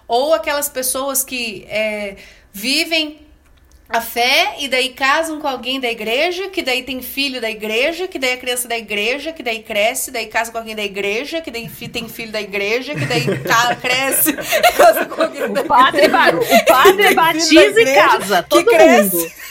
Ou 0.06 0.34
aquelas 0.34 0.68
pessoas 0.68 1.24
que 1.24 1.64
é, 1.68 2.16
vivem 2.52 3.20
a 3.88 4.00
fé 4.00 4.56
e 4.58 4.66
daí 4.66 4.90
casam 4.90 5.40
com 5.40 5.46
alguém 5.46 5.78
da 5.78 5.90
igreja, 5.90 6.48
que 6.48 6.62
daí 6.62 6.82
tem 6.82 7.00
filho 7.00 7.40
da 7.40 7.48
igreja, 7.48 8.08
que 8.08 8.18
daí 8.18 8.30
é 8.30 8.36
criança 8.36 8.66
da 8.66 8.76
igreja, 8.76 9.32
que 9.32 9.42
daí 9.42 9.62
cresce, 9.62 10.10
daí 10.10 10.26
casa 10.26 10.50
com 10.50 10.58
alguém 10.58 10.74
da 10.74 10.82
igreja, 10.82 11.40
que 11.40 11.50
daí 11.50 11.68
tem 11.88 12.08
filho 12.08 12.32
da 12.32 12.40
igreja, 12.40 12.94
que 12.94 13.06
daí 13.06 13.24
cresce 13.80 14.30
e 14.30 14.72
casa 14.72 15.06
com 15.06 15.22
alguém 15.22 15.52
da 15.52 15.60
o 15.60 15.64
padre, 15.64 16.04
igreja. 16.04 16.38
O 16.38 16.64
padre 16.66 17.14
batiza 17.14 17.80
e 17.80 17.94
casa, 17.94 18.42
todo 18.42 18.64
que 18.64 18.74
cresce. 18.74 19.16
mundo. 19.16 19.32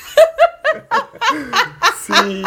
Sim. 2.06 2.44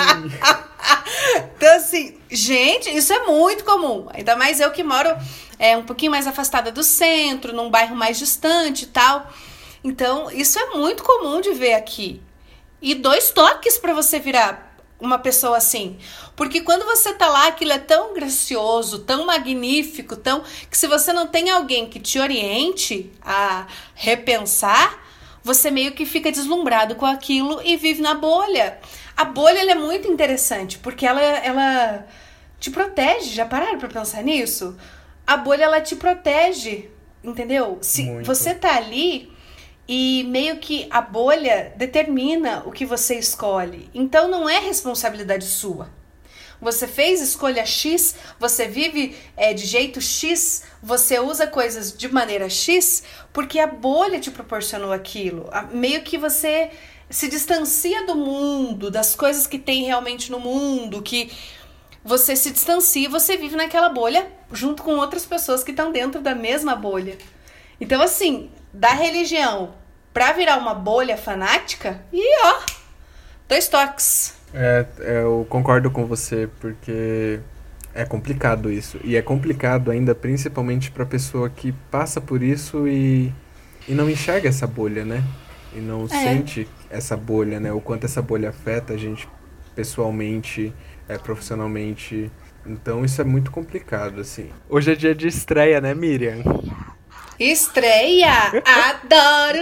então, 1.56 1.76
assim, 1.76 2.18
gente, 2.30 2.94
isso 2.94 3.12
é 3.12 3.26
muito 3.26 3.64
comum. 3.64 4.06
Ainda 4.12 4.36
mais 4.36 4.60
eu 4.60 4.70
que 4.70 4.82
moro 4.82 5.10
é, 5.58 5.76
um 5.76 5.84
pouquinho 5.84 6.10
mais 6.10 6.26
afastada 6.26 6.70
do 6.70 6.82
centro, 6.82 7.54
num 7.54 7.70
bairro 7.70 7.96
mais 7.96 8.18
distante 8.18 8.84
e 8.84 8.88
tal. 8.88 9.30
Então, 9.82 10.30
isso 10.30 10.58
é 10.58 10.74
muito 10.76 11.02
comum 11.02 11.40
de 11.40 11.52
ver 11.52 11.74
aqui. 11.74 12.20
E 12.80 12.94
dois 12.94 13.30
toques 13.30 13.78
para 13.78 13.94
você 13.94 14.18
virar 14.18 14.76
uma 14.98 15.18
pessoa 15.18 15.56
assim. 15.56 15.98
Porque 16.34 16.60
quando 16.60 16.84
você 16.84 17.12
tá 17.12 17.28
lá, 17.28 17.48
aquilo 17.48 17.72
é 17.72 17.78
tão 17.78 18.14
gracioso, 18.14 19.00
tão 19.00 19.26
magnífico, 19.26 20.16
tão 20.16 20.42
que 20.70 20.76
se 20.76 20.86
você 20.86 21.12
não 21.12 21.26
tem 21.26 21.50
alguém 21.50 21.88
que 21.88 22.00
te 22.00 22.18
oriente 22.18 23.12
a 23.22 23.66
repensar, 23.94 25.02
você 25.42 25.70
meio 25.70 25.92
que 25.92 26.04
fica 26.04 26.32
deslumbrado 26.32 26.96
com 26.96 27.06
aquilo 27.06 27.60
e 27.62 27.76
vive 27.76 28.02
na 28.02 28.14
bolha. 28.14 28.78
A 29.16 29.24
bolha 29.24 29.70
é 29.70 29.74
muito 29.74 30.06
interessante, 30.06 30.78
porque 30.78 31.06
ela, 31.06 31.20
ela 31.20 32.06
te 32.60 32.70
protege. 32.70 33.30
Já 33.30 33.46
pararam 33.46 33.78
pra 33.78 33.88
pensar 33.88 34.22
nisso? 34.22 34.76
A 35.26 35.36
bolha, 35.36 35.64
ela 35.64 35.80
te 35.80 35.96
protege, 35.96 36.90
entendeu? 37.24 37.78
Se 37.80 38.02
muito. 38.02 38.26
você 38.26 38.54
tá 38.54 38.76
ali 38.76 39.32
e 39.88 40.24
meio 40.28 40.58
que 40.58 40.86
a 40.90 41.00
bolha 41.00 41.72
determina 41.76 42.62
o 42.66 42.72
que 42.72 42.84
você 42.84 43.18
escolhe. 43.18 43.88
Então 43.94 44.28
não 44.28 44.48
é 44.48 44.58
responsabilidade 44.58 45.44
sua. 45.44 45.88
Você 46.60 46.86
fez 46.86 47.20
escolha 47.20 47.66
X, 47.66 48.14
você 48.40 48.66
vive 48.66 49.14
é, 49.36 49.52
de 49.52 49.66
jeito 49.66 50.00
X, 50.00 50.62
você 50.82 51.18
usa 51.18 51.46
coisas 51.46 51.96
de 51.96 52.08
maneira 52.12 52.48
X, 52.48 53.02
porque 53.32 53.58
a 53.58 53.66
bolha 53.66 54.18
te 54.18 54.30
proporcionou 54.30 54.92
aquilo. 54.92 55.50
Meio 55.70 56.02
que 56.02 56.16
você 56.16 56.70
se 57.08 57.28
distancia 57.28 58.04
do 58.06 58.14
mundo, 58.14 58.90
das 58.90 59.14
coisas 59.14 59.46
que 59.46 59.58
tem 59.58 59.84
realmente 59.84 60.30
no 60.30 60.40
mundo, 60.40 61.02
que 61.02 61.30
você 62.04 62.36
se 62.36 62.50
distancia 62.50 63.06
e 63.06 63.10
você 63.10 63.36
vive 63.36 63.56
naquela 63.56 63.88
bolha 63.88 64.26
junto 64.52 64.82
com 64.82 64.96
outras 64.96 65.26
pessoas 65.26 65.64
que 65.64 65.70
estão 65.70 65.90
dentro 65.90 66.20
da 66.20 66.34
mesma 66.34 66.74
bolha. 66.76 67.16
Então, 67.80 68.00
assim, 68.00 68.50
da 68.72 68.92
religião 68.92 69.74
pra 70.12 70.32
virar 70.32 70.56
uma 70.56 70.72
bolha 70.72 71.16
fanática, 71.16 72.00
e 72.12 72.22
ó, 72.46 72.60
dois 73.48 73.68
toques. 73.68 74.34
É, 74.54 74.86
eu 74.98 75.46
concordo 75.50 75.90
com 75.90 76.06
você, 76.06 76.48
porque 76.58 77.38
é 77.94 78.04
complicado 78.04 78.72
isso. 78.72 78.98
E 79.04 79.16
é 79.16 79.22
complicado 79.22 79.90
ainda, 79.90 80.14
principalmente 80.14 80.90
pra 80.90 81.04
pessoa 81.04 81.50
que 81.50 81.72
passa 81.90 82.20
por 82.20 82.42
isso 82.42 82.88
e, 82.88 83.32
e 83.86 83.92
não 83.92 84.08
enxerga 84.08 84.48
essa 84.48 84.66
bolha, 84.66 85.04
né? 85.04 85.22
E 85.74 85.80
não 85.80 86.04
é. 86.04 86.08
sente 86.08 86.68
essa 86.90 87.16
bolha, 87.16 87.60
né? 87.60 87.72
O 87.72 87.80
quanto 87.80 88.04
essa 88.04 88.22
bolha 88.22 88.50
afeta 88.50 88.94
a 88.94 88.96
gente 88.96 89.28
pessoalmente, 89.74 90.72
é, 91.08 91.18
profissionalmente. 91.18 92.30
Então 92.64 93.04
isso 93.04 93.20
é 93.20 93.24
muito 93.24 93.50
complicado, 93.50 94.20
assim. 94.20 94.50
Hoje 94.68 94.92
é 94.92 94.94
dia 94.94 95.14
de 95.14 95.28
estreia, 95.28 95.80
né, 95.80 95.94
Miriam? 95.94 96.42
Estreia! 97.38 98.32
Adoro! 98.64 99.58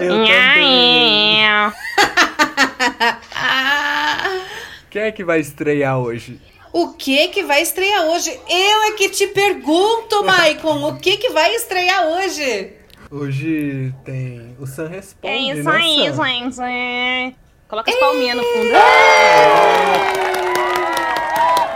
Eu 0.00 0.26
também. 0.26 1.42
Quem 4.90 5.02
é 5.02 5.12
que 5.12 5.24
vai 5.24 5.40
estrear 5.40 5.98
hoje? 5.98 6.38
O 6.70 6.92
que 6.94 7.28
que 7.28 7.42
vai 7.42 7.62
estrear 7.62 8.04
hoje? 8.04 8.30
Eu 8.48 8.82
é 8.84 8.92
que 8.92 9.08
te 9.08 9.26
pergunto, 9.26 10.22
Maicon, 10.24 10.88
o 10.88 10.96
que 10.98 11.16
que 11.16 11.30
vai 11.30 11.54
estrear 11.54 12.06
hoje? 12.06 12.72
Hoje 13.14 13.94
tem 14.06 14.56
o 14.58 14.66
Sam 14.66 14.88
Responde, 14.88 15.34
É 15.34 15.36
isso 15.36 15.68
né, 15.68 15.76
aí, 15.76 16.10
Sam? 16.14 16.24
gente. 16.64 17.36
Coloca 17.68 17.90
as 17.90 17.96
palminhas 17.98 18.36
no 18.38 18.42
fundo. 18.42 18.70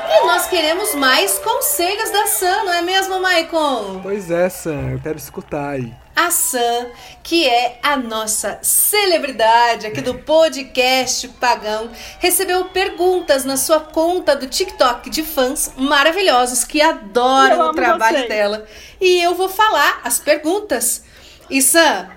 E 0.08 0.26
nós 0.26 0.46
queremos 0.46 0.94
mais 0.94 1.38
conselhos 1.38 2.08
da 2.08 2.26
Sam, 2.26 2.64
não 2.64 2.72
é 2.72 2.80
mesmo, 2.80 3.20
Maicon? 3.20 4.00
Pois 4.02 4.30
é, 4.30 4.48
Sam, 4.48 4.92
eu 4.92 4.98
quero 4.98 5.18
escutar 5.18 5.72
aí. 5.72 5.92
A 6.16 6.30
Sam, 6.30 6.86
que 7.22 7.46
é 7.46 7.78
a 7.82 7.98
nossa 7.98 8.58
celebridade 8.62 9.86
aqui 9.86 10.00
do 10.00 10.14
podcast 10.14 11.28
Pagão, 11.38 11.90
recebeu 12.18 12.64
perguntas 12.66 13.44
na 13.44 13.58
sua 13.58 13.80
conta 13.80 14.34
do 14.34 14.46
TikTok 14.46 15.10
de 15.10 15.22
fãs 15.22 15.70
maravilhosos 15.76 16.64
que 16.64 16.80
adoram 16.80 17.68
o 17.68 17.74
trabalho 17.74 18.16
vocês. 18.16 18.28
dela. 18.30 18.64
E 18.98 19.22
eu 19.22 19.34
vou 19.34 19.50
falar 19.50 20.00
as 20.02 20.18
perguntas. 20.18 21.04
E 21.48 21.62
Sam, 21.62 22.08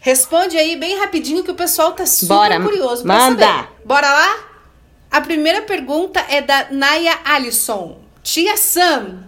responde 0.00 0.56
aí 0.56 0.76
bem 0.76 0.98
rapidinho 0.98 1.44
que 1.44 1.50
o 1.50 1.54
pessoal 1.54 1.92
tá 1.92 2.04
super 2.06 2.34
Bora, 2.34 2.60
curioso 2.60 3.02
pra 3.04 3.14
manda. 3.14 3.46
saber. 3.46 3.68
Bora 3.84 4.10
lá? 4.10 4.36
A 5.10 5.20
primeira 5.20 5.62
pergunta 5.62 6.24
é 6.28 6.40
da 6.40 6.68
Naya 6.70 7.18
Alisson. 7.24 8.00
Tia 8.22 8.56
Sam, 8.56 9.24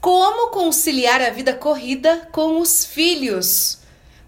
como 0.00 0.48
conciliar 0.50 1.20
a 1.20 1.30
vida 1.30 1.52
corrida 1.52 2.28
com 2.32 2.60
os 2.60 2.84
filhos? 2.84 3.78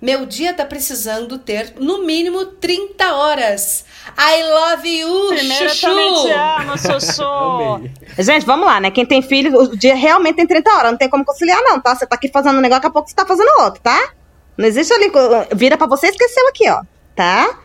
Meu 0.02 0.26
dia 0.26 0.52
tá 0.52 0.66
precisando 0.66 1.38
ter 1.38 1.75
no 1.78 2.04
mínimo 2.04 2.44
30 2.44 3.14
horas. 3.14 3.84
I 4.18 4.42
love 4.42 4.87
you, 4.87 5.28
Primeiro, 5.28 5.64
eu 5.64 5.68
chuchu. 5.70 5.87
também 5.87 6.14
te 6.23 6.30
amo. 6.30 7.90
Gente, 8.23 8.44
vamos 8.44 8.66
lá, 8.66 8.80
né? 8.80 8.90
Quem 8.90 9.06
tem 9.06 9.23
filho, 9.23 9.58
o 9.58 9.75
dia 9.76 9.94
realmente 9.94 10.37
tem 10.37 10.46
30 10.46 10.70
horas. 10.70 10.90
Não 10.90 10.99
tem 10.99 11.08
como 11.08 11.25
conciliar, 11.25 11.62
não, 11.62 11.80
tá? 11.80 11.94
Você 11.94 12.06
tá 12.06 12.16
aqui 12.16 12.28
fazendo 12.28 12.58
um 12.58 12.61
negócio, 12.61 12.82
daqui 12.82 12.87
a 12.88 12.90
pouco 12.90 13.08
você 13.08 13.14
tá 13.14 13.25
fazendo 13.25 13.49
outro, 13.62 13.80
tá? 13.80 14.11
Não 14.56 14.66
existe 14.66 14.92
ali. 14.92 15.11
Vira 15.54 15.76
pra 15.76 15.87
você 15.87 16.06
e 16.06 16.11
esqueceu 16.11 16.46
aqui, 16.49 16.68
ó. 16.70 16.80
Tá? 17.14 17.58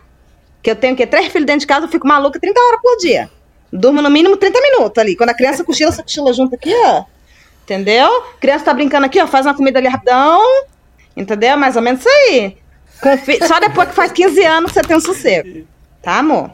Que 0.61 0.71
eu 0.71 0.75
tenho 0.75 0.95
que 0.95 1.05
três 1.07 1.27
filhos 1.27 1.45
dentro 1.45 1.61
de 1.61 1.67
casa, 1.67 1.85
eu 1.85 1.89
fico 1.89 2.07
maluca 2.07 2.39
30 2.39 2.59
horas 2.59 2.81
por 2.81 2.97
dia. 2.97 3.29
Durmo 3.71 4.01
no 4.01 4.09
mínimo 4.09 4.35
30 4.37 4.59
minutos 4.61 4.97
ali. 4.97 5.15
Quando 5.15 5.29
a 5.29 5.33
criança 5.33 5.63
cochila, 5.63 5.91
você 5.91 6.01
cochila 6.03 6.33
junto 6.33 6.55
aqui, 6.55 6.73
ó. 6.85 7.03
Entendeu? 7.63 8.23
Criança 8.39 8.65
tá 8.65 8.73
brincando 8.73 9.05
aqui, 9.05 9.21
ó. 9.21 9.27
Faz 9.27 9.45
uma 9.45 9.53
comida 9.55 9.77
ali 9.79 9.87
rapidão. 9.87 10.41
Entendeu? 11.15 11.55
Mais 11.57 11.75
ou 11.75 11.81
menos 11.81 11.99
isso 12.01 12.09
aí. 12.09 12.57
Com 13.01 13.17
fi- 13.17 13.45
Só 13.47 13.59
depois 13.59 13.89
que 13.89 13.95
faz 13.95 14.11
15 14.11 14.43
anos 14.43 14.71
você 14.71 14.81
tem 14.81 14.97
um 14.97 14.99
sossego. 14.99 15.65
Tá, 16.01 16.17
amor? 16.17 16.49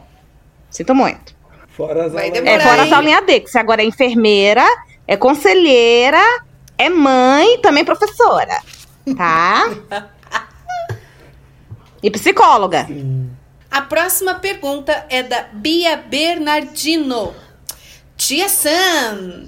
Sinto 0.70 0.94
muito. 0.94 1.34
Fora 1.76 2.06
as 2.06 2.12
Vai 2.12 2.24
aulas- 2.28 2.42
demorar, 2.42 2.54
É 2.56 2.60
fora 2.68 2.82
hein? 2.82 2.86
as 2.88 2.92
aulinhas 2.92 3.26
D, 3.26 3.40
que 3.40 3.50
você 3.50 3.58
agora 3.58 3.82
é 3.82 3.84
enfermeira, 3.86 4.64
é 5.08 5.16
conselheira, 5.16 6.22
é 6.78 6.88
mãe 6.88 7.54
e 7.54 7.58
também 7.58 7.84
professora. 7.84 8.60
Tá? 9.16 9.70
E 12.06 12.10
psicóloga. 12.10 12.86
A 13.68 13.82
próxima 13.82 14.34
pergunta 14.34 15.04
é 15.10 15.24
da 15.24 15.42
Bia 15.52 15.96
Bernardino. 15.96 17.34
Tia 18.16 18.48
Sam, 18.48 19.46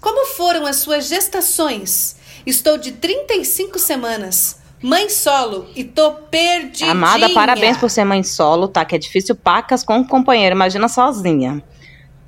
como 0.00 0.26
foram 0.26 0.66
as 0.66 0.78
suas 0.78 1.06
gestações? 1.06 2.16
Estou 2.44 2.76
de 2.78 2.90
35 2.90 3.78
semanas, 3.78 4.60
mãe 4.82 5.08
solo 5.08 5.68
e 5.76 5.84
tô 5.84 6.10
perdidinha. 6.10 6.90
Amada, 6.90 7.30
parabéns 7.30 7.76
por 7.76 7.88
ser 7.88 8.04
mãe 8.04 8.24
solo, 8.24 8.66
tá? 8.66 8.84
Que 8.84 8.96
é 8.96 8.98
difícil 8.98 9.36
pacas 9.36 9.84
com 9.84 9.98
um 9.98 10.04
companheiro, 10.04 10.56
imagina 10.56 10.88
sozinha. 10.88 11.62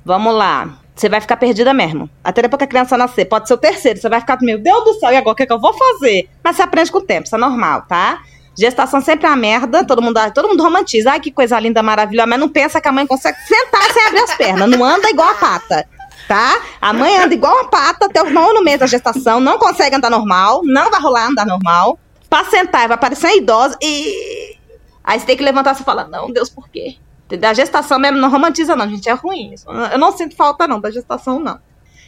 Vamos 0.05 0.33
lá. 0.33 0.79
Você 0.95 1.09
vai 1.09 1.19
ficar 1.19 1.35
perdida 1.35 1.73
mesmo. 1.73 2.09
Até 2.23 2.43
depois 2.43 2.57
que 2.59 2.63
a 2.63 2.67
criança 2.67 2.95
nascer. 2.95 3.25
Pode 3.25 3.49
ser 3.49 3.55
o 3.55 3.57
terceiro. 3.57 3.99
Você 3.99 4.07
vai 4.07 4.21
ficar, 4.21 4.37
meu 4.41 4.59
Deus 4.59 4.85
do 4.85 4.93
céu, 4.93 5.11
e 5.11 5.17
agora 5.17 5.33
o 5.33 5.35
que, 5.35 5.43
é 5.43 5.45
que 5.45 5.51
eu 5.51 5.59
vou 5.59 5.73
fazer? 5.73 6.29
Mas 6.41 6.55
você 6.55 6.61
aprende 6.61 6.89
com 6.89 6.99
o 6.99 7.01
tempo, 7.01 7.25
isso 7.25 7.35
é 7.35 7.39
normal, 7.39 7.81
tá? 7.81 8.21
Gestação 8.55 9.01
sempre 9.01 9.25
é 9.25 9.29
uma 9.29 9.35
merda, 9.35 9.85
todo 9.85 10.01
mundo, 10.01 10.19
todo 10.33 10.47
mundo 10.47 10.61
romantiza. 10.63 11.11
Ai, 11.11 11.19
que 11.19 11.31
coisa 11.31 11.59
linda, 11.59 11.81
maravilhosa. 11.81 12.27
Mas 12.27 12.39
não 12.39 12.49
pensa 12.49 12.79
que 12.79 12.87
a 12.87 12.91
mãe 12.91 13.07
consegue 13.07 13.37
sentar 13.47 13.83
sem 13.91 14.05
abrir 14.05 14.19
as 14.19 14.35
pernas. 14.35 14.69
Não 14.69 14.83
anda 14.83 15.09
igual 15.09 15.29
a 15.29 15.33
pata, 15.33 15.87
tá? 16.27 16.61
A 16.79 16.93
mãe 16.93 17.17
anda 17.17 17.33
igual 17.33 17.59
a 17.59 17.65
pata 17.65 18.05
até 18.05 18.21
o 18.21 18.29
nono 18.29 18.63
mês 18.63 18.79
da 18.79 18.85
gestação. 18.85 19.39
Não 19.39 19.57
consegue 19.57 19.95
andar 19.95 20.09
normal. 20.09 20.61
Não 20.63 20.91
vai 20.91 21.01
rolar 21.01 21.27
andar 21.27 21.45
normal. 21.45 21.99
Pra 22.29 22.45
sentar, 22.45 22.87
vai 22.87 22.97
parecer 22.97 23.27
uma 23.27 23.35
idosa 23.35 23.77
e... 23.81 24.57
Aí 25.03 25.19
você 25.19 25.25
tem 25.25 25.35
que 25.37 25.43
levantar 25.43 25.75
e 25.79 25.83
falar, 25.83 26.07
não, 26.07 26.31
Deus, 26.31 26.49
por 26.49 26.69
quê? 26.69 26.95
Da 27.37 27.53
gestação 27.53 27.99
mesmo 27.99 28.17
não 28.17 28.29
romantiza, 28.29 28.75
não, 28.75 28.87
gente. 28.87 29.09
É 29.09 29.13
ruim. 29.13 29.53
isso. 29.53 29.69
Eu 29.69 29.97
não 29.97 30.11
sinto 30.15 30.35
falta, 30.35 30.67
não, 30.67 30.79
da 30.79 30.91
gestação, 30.91 31.39
não. 31.39 31.59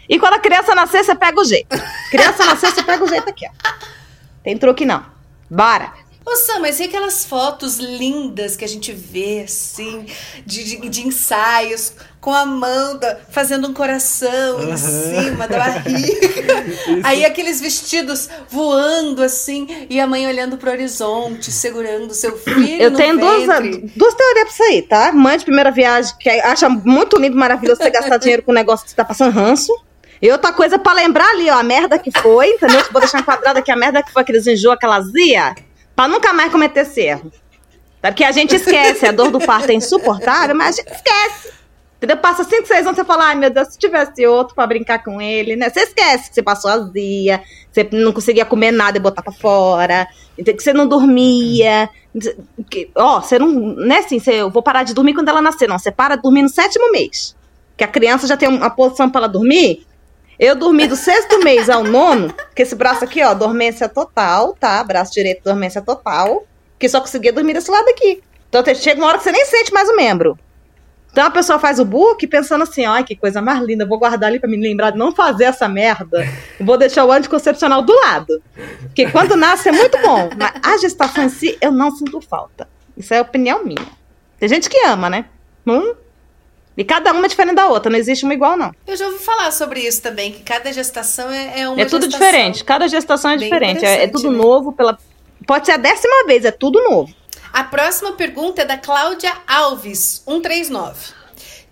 E 0.08 0.20
quando 0.20 0.36
a 0.36 0.40
criança 0.40 0.76
nascer, 0.76 1.04
você 1.04 1.16
pega 1.16 1.40
o 1.40 1.44
jeito. 1.44 1.76
Criança 2.12 2.46
nascer, 2.46 2.72
você 2.72 2.84
pega 2.84 3.04
o 3.04 3.08
jeito 3.08 3.28
aqui, 3.28 3.46
ó. 3.48 3.70
Tem 4.44 4.58
truque, 4.58 4.86
não. 4.86 5.04
Bora. 5.50 5.94
Ô 6.28 6.36
Sam, 6.38 6.60
mas 6.60 6.80
e 6.80 6.84
aquelas 6.84 7.24
fotos 7.24 7.78
lindas 7.78 8.56
que 8.56 8.66
a 8.66 8.68
gente 8.68 8.92
vê, 8.92 9.44
assim, 9.46 10.08
de, 10.44 10.64
de, 10.64 10.90
de 10.90 11.08
ensaios, 11.08 11.94
com 12.20 12.34
a 12.34 12.40
Amanda 12.42 13.22
fazendo 13.30 13.68
um 13.68 13.74
coração 13.74 14.60
em 14.64 14.72
Aham. 14.72 14.78
cima 14.78 15.48
da 15.48 15.60
barriga. 15.60 16.28
Aí 17.04 17.24
aqueles 17.24 17.62
vestidos 17.62 18.28
voando, 18.50 19.22
assim, 19.22 19.68
e 19.88 20.00
a 20.00 20.08
mãe 20.08 20.26
olhando 20.26 20.58
pro 20.58 20.72
horizonte, 20.72 21.52
segurando 21.52 22.12
seu 22.16 22.36
filho 22.36 22.82
Eu 22.82 22.90
no 22.90 22.98
tenho 22.98 23.20
duas, 23.20 23.46
duas 23.96 24.16
teorias 24.16 24.46
pra 24.46 24.54
isso 24.54 24.64
aí, 24.64 24.82
tá? 24.82 25.12
Mãe 25.12 25.38
de 25.38 25.46
primeira 25.46 25.70
viagem, 25.70 26.16
que 26.20 26.28
acha 26.28 26.68
muito 26.68 27.20
lindo, 27.20 27.38
maravilhoso 27.38 27.84
você 27.84 27.92
gastar 27.92 28.18
dinheiro 28.20 28.42
com 28.42 28.52
um 28.52 28.56
negócio 28.56 28.84
que 28.84 28.90
você 28.90 28.96
tá 28.96 29.06
passando 29.06 29.32
ranço. 29.32 29.72
E 30.20 30.32
outra 30.32 30.52
coisa 30.52 30.80
pra 30.80 30.94
lembrar 30.94 31.30
ali, 31.30 31.52
ó, 31.52 31.60
a 31.60 31.64
merda 31.64 32.00
que 32.00 32.10
foi, 32.10 32.50
entendeu? 32.50 32.84
Vou 32.92 33.00
deixar 33.00 33.20
enquadrado 33.20 33.60
aqui 33.60 33.70
a 33.70 33.76
merda 33.76 34.02
que 34.02 34.12
foi, 34.12 34.24
aqueles 34.24 34.48
enjoo, 34.48 34.72
aquela 34.72 35.00
zia, 35.02 35.54
pra 35.96 36.08
nunca 36.08 36.34
mais 36.34 36.52
cometer 36.52 36.82
esse 36.82 37.02
erro. 37.02 37.32
Tá? 38.02 38.10
Porque 38.12 38.24
a 38.24 38.32
gente 38.32 38.56
esquece, 38.56 39.06
a 39.06 39.12
dor 39.12 39.32
do 39.32 39.40
parto 39.40 39.70
é 39.70 39.74
insuportável, 39.74 40.56
mas 40.56 40.78
a 40.78 40.82
gente 40.82 40.92
esquece. 40.94 41.54
Entendeu? 41.98 42.18
Passa 42.18 42.44
5, 42.44 42.68
6 42.68 42.86
anos, 42.86 42.96
você 42.98 43.06
fala, 43.06 43.28
ai 43.30 43.36
meu 43.36 43.50
Deus, 43.50 43.70
se 43.70 43.80
tivesse 43.80 44.28
outro 44.28 44.54
pra 44.54 44.68
brincar 44.68 45.02
com 45.04 45.20
ele, 45.22 45.56
né? 45.56 45.70
Você 45.70 45.80
esquece 45.80 46.30
que 46.30 46.36
você 46.36 46.44
passou 46.44 46.70
azia, 46.70 47.42
você 47.72 47.88
não 47.92 48.12
conseguia 48.12 48.46
comer 48.46 48.72
nada 48.72 48.98
e 48.98 49.02
botar 49.02 49.24
pra 49.24 49.32
fora, 49.32 50.06
que 50.38 50.60
você 50.60 50.74
não 50.74 50.88
dormia. 50.88 51.90
que- 52.70 52.90
Ó, 52.96 53.22
você 53.22 53.40
não. 53.40 53.48
Não 53.50 53.96
é 53.96 54.00
assim, 54.00 54.20
você, 54.20 54.34
eu 54.42 54.50
vou 54.52 54.62
parar 54.62 54.84
de 54.84 54.94
dormir 54.94 55.14
quando 55.14 55.30
ela 55.30 55.42
nascer, 55.42 55.68
não. 55.68 55.80
Você 55.80 55.90
para 55.92 56.16
dormir 56.16 56.42
no 56.44 56.50
sétimo 56.50 56.92
mês. 56.92 57.36
Que 57.78 57.84
a 57.84 57.88
criança 57.88 58.28
já 58.28 58.38
tem 58.38 58.48
uma 58.50 58.70
posição 58.70 59.10
pra 59.10 59.22
ela 59.22 59.28
dormir. 59.30 59.86
Eu 60.40 60.56
dormi 60.56 60.88
do 60.88 60.96
sexto 60.96 61.40
mês 61.44 61.70
ao 61.70 61.84
nono, 61.84 62.34
que 62.54 62.62
esse 62.62 62.76
braço 62.76 63.04
aqui, 63.04 63.24
ó, 63.24 63.34
dormência 63.34 63.88
total, 63.88 64.54
tá? 64.54 64.84
Braço 64.84 65.14
direito, 65.14 65.44
dormência 65.44 65.82
total. 65.82 66.46
Que 66.78 66.90
só 66.90 67.00
conseguia 67.00 67.32
dormir 67.32 67.54
desse 67.54 67.72
lado 67.72 67.88
aqui. 67.90 68.22
Então 68.50 68.64
chega 68.76 69.00
uma 69.00 69.08
hora 69.08 69.18
que 69.18 69.24
você 69.24 69.32
nem 69.32 69.46
sente 69.46 69.74
mais 69.74 69.90
o 69.90 69.96
membro. 69.96 70.38
Então 71.16 71.26
a 71.26 71.32
pessoa 71.32 71.58
faz 71.58 71.80
o 71.80 71.86
book 71.86 72.28
pensando 72.28 72.64
assim, 72.64 72.84
ai, 72.84 73.06
que 73.06 73.16
coisa 73.16 73.42
mais 73.42 73.62
linda, 73.62 73.86
vou 73.86 73.98
guardar 73.98 74.30
ali 74.30 74.38
pra 74.38 74.50
me 74.50 74.58
lembrar 74.58 74.92
de 74.92 74.98
não 74.98 75.14
fazer 75.14 75.46
essa 75.46 75.66
merda. 75.70 76.28
Vou 76.60 76.78
deixar 76.78 77.06
o 77.06 77.12
anticoncepcional 77.12 77.82
do 77.82 77.94
lado. 77.94 78.44
Porque 78.82 79.10
quando 79.10 79.38
nasce 79.38 79.70
é 79.70 79.72
muito 79.72 79.98
bom, 80.02 80.30
mas 80.38 80.52
a 80.62 80.78
gestação 80.78 81.24
em 81.24 81.30
si 81.30 81.58
eu 81.62 81.72
não 81.72 81.90
sinto 81.92 82.20
falta. 82.20 82.68
Isso 82.98 83.14
é 83.14 83.22
opinião 83.22 83.64
minha. 83.64 83.88
Tem 84.38 84.50
gente 84.50 84.70
que 84.70 84.86
ama, 84.86 85.10
né? 85.10 85.24
Hum? 85.66 85.96
E 86.78 86.84
cada 86.84 87.14
uma 87.14 87.26
é 87.26 87.30
diferente 87.30 87.56
da 87.56 87.68
outra, 87.68 87.90
não 87.90 87.98
existe 87.98 88.26
uma 88.26 88.34
igual, 88.34 88.58
não. 88.58 88.74
Eu 88.86 88.98
já 88.98 89.06
ouvi 89.06 89.20
falar 89.20 89.52
sobre 89.52 89.80
isso 89.80 90.02
também, 90.02 90.32
que 90.32 90.44
cada 90.44 90.74
gestação 90.74 91.32
é, 91.32 91.62
é 91.62 91.70
uma 91.70 91.82
É 91.82 91.86
tudo 91.86 92.08
diferente, 92.08 92.64
cada 92.64 92.88
gestação 92.88 93.32
é 93.32 93.38
diferente. 93.38 93.86
É, 93.86 94.04
é 94.04 94.08
tudo 94.08 94.30
né? 94.30 94.38
novo, 94.38 94.74
pela... 94.74 94.98
pode 95.48 95.66
ser 95.66 95.74
a 95.74 95.78
décima 95.78 96.26
vez, 96.26 96.44
é 96.44 96.52
tudo 96.52 96.82
novo. 96.84 97.14
A 97.54 97.64
próxima 97.64 98.12
pergunta 98.12 98.64
é 98.64 98.66
da 98.66 98.78
Cláudia 98.78 99.32
Alves, 99.48 100.22
139. 100.26 101.14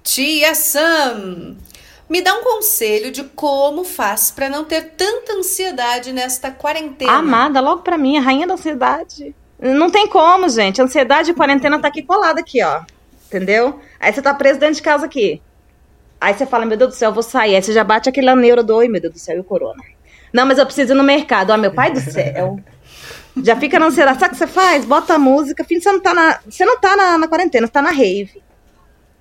Tia 0.01 0.55
Sam, 0.55 1.57
me 2.09 2.21
dá 2.21 2.35
um 2.35 2.43
conselho 2.43 3.11
de 3.11 3.23
como 3.23 3.83
faz 3.83 4.31
pra 4.31 4.49
não 4.49 4.63
ter 4.63 4.93
tanta 4.95 5.33
ansiedade 5.33 6.13
nesta 6.13 6.51
quarentena. 6.51 7.11
Amada, 7.11 7.59
logo 7.59 7.81
pra 7.81 7.97
mim, 7.97 8.17
a 8.17 8.21
rainha 8.21 8.47
da 8.47 8.53
ansiedade. 8.53 9.35
Não 9.59 9.89
tem 9.89 10.07
como, 10.07 10.47
gente. 10.47 10.81
A 10.81 10.85
ansiedade 10.85 11.31
e 11.31 11.33
quarentena 11.33 11.79
tá 11.79 11.87
aqui 11.87 12.01
colada 12.01 12.39
aqui, 12.41 12.61
ó. 12.63 12.81
Entendeu? 13.33 13.79
Aí 13.99 14.13
você 14.13 14.21
tá 14.21 14.31
preso 14.31 14.59
dentro 14.59 14.75
de 14.75 14.81
casa 14.83 15.07
aqui. 15.07 15.41
Aí 16.21 16.35
você 16.35 16.45
fala, 16.45 16.67
meu 16.67 16.77
Deus 16.77 16.91
do 16.91 16.95
céu, 16.95 17.09
eu 17.09 17.13
vou 17.13 17.23
sair. 17.23 17.55
Aí 17.55 17.63
você 17.63 17.73
já 17.73 17.83
bate 17.83 18.07
aquele 18.07 18.33
neuro 18.35 18.63
do, 18.63 18.75
oi, 18.75 18.87
meu 18.87 19.01
Deus 19.01 19.13
do 19.13 19.19
céu, 19.19 19.37
e 19.37 19.39
o 19.39 19.43
corona. 19.43 19.83
Não, 20.31 20.45
mas 20.45 20.59
eu 20.59 20.65
preciso 20.67 20.93
ir 20.93 20.95
no 20.95 21.03
mercado. 21.03 21.49
Ó, 21.49 21.57
meu 21.57 21.73
pai 21.73 21.91
do 21.91 21.99
céu. 21.99 22.59
Já 23.43 23.55
fica 23.55 23.79
na 23.79 23.87
ansiedade. 23.87 24.19
Sabe 24.19 24.35
o 24.35 24.37
que 24.37 24.37
você 24.37 24.45
faz? 24.45 24.85
Bota 24.85 25.15
a 25.15 25.19
música. 25.19 25.63
Filho, 25.63 25.81
você 25.81 25.91
não 25.91 25.99
tá 25.99 26.13
na, 26.13 26.39
você 26.45 26.63
não 26.63 26.79
tá 26.79 26.95
na, 26.95 27.17
na 27.17 27.27
quarentena, 27.27 27.65
você 27.65 27.73
tá 27.73 27.81
na 27.81 27.89
rave. 27.89 28.43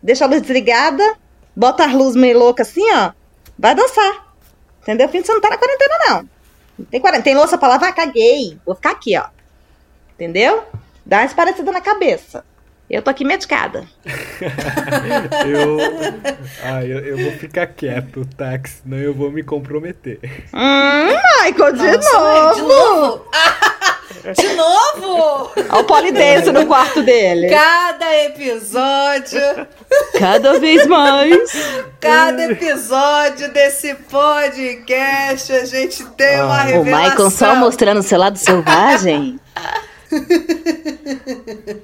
Deixa 0.03 0.27
a 0.27 0.29
luz 0.29 0.43
desligada, 0.43 1.03
bota 1.57 1.85
a 1.85 1.87
luz 1.87 2.15
meio 2.15 2.39
louca 2.39 2.63
assim, 2.63 2.85
ó. 2.93 3.13
Vai 3.59 3.75
dançar. 3.75 4.35
Entendeu? 4.83 5.09
Filho, 5.09 5.25
você 5.25 5.33
não 5.33 5.41
tá 5.41 5.49
na 5.49 5.57
quarentena, 5.57 5.95
não. 6.09 6.29
Tem, 6.91 7.23
tem 7.23 7.35
louça 7.35 7.57
pra 7.57 7.69
lavar? 7.69 7.95
Caguei. 7.95 8.59
Vou 8.67 8.75
ficar 8.75 8.91
aqui, 8.91 9.17
ó. 9.17 9.25
Entendeu? 10.15 10.63
Dá 11.07 11.21
uma 11.21 11.25
esparecida 11.25 11.73
na 11.73 11.81
cabeça. 11.81 12.45
Eu 12.93 13.01
tô 13.01 13.09
aqui 13.11 13.25
medicada. 13.25 13.85
Eu, 15.47 15.79
ah, 16.63 16.85
eu, 16.85 16.99
eu 16.99 17.17
vou 17.19 17.33
ficar 17.33 17.67
quieto, 17.67 18.27
tá? 18.37 18.59
Que 18.59 18.69
senão 18.69 18.99
eu 18.99 19.15
vou 19.15 19.31
me 19.31 19.43
comprometer. 19.43 20.19
Hum, 20.53 21.07
Michael, 21.45 21.73
de 21.73 21.97
Nossa, 21.97 22.19
novo. 22.19 22.55
de 22.55 22.63
novo? 22.63 23.25
de 24.37 24.49
novo? 24.55 25.51
Olha 25.71 25.81
o 25.81 25.85
polidense 25.85 26.53
no 26.53 26.67
quarto 26.67 27.03
dele. 27.03 27.49
Cada 27.49 28.15
episódio, 28.25 29.41
Cada 30.19 30.59
vez 30.59 30.87
mais. 30.87 31.51
cada 32.01 32.45
episódio 32.53 33.51
desse 33.53 33.95
podcast, 33.95 35.53
a 35.53 35.65
gente 35.65 36.05
tem 36.11 36.41
uma 36.43 36.61
Ah, 36.61 36.65
O 36.65 36.67
revelação. 36.67 37.11
Michael 37.11 37.31
só 37.31 37.55
mostrando 37.55 38.03
seu 38.03 38.19
lado 38.19 38.37
selvagem. 38.39 39.41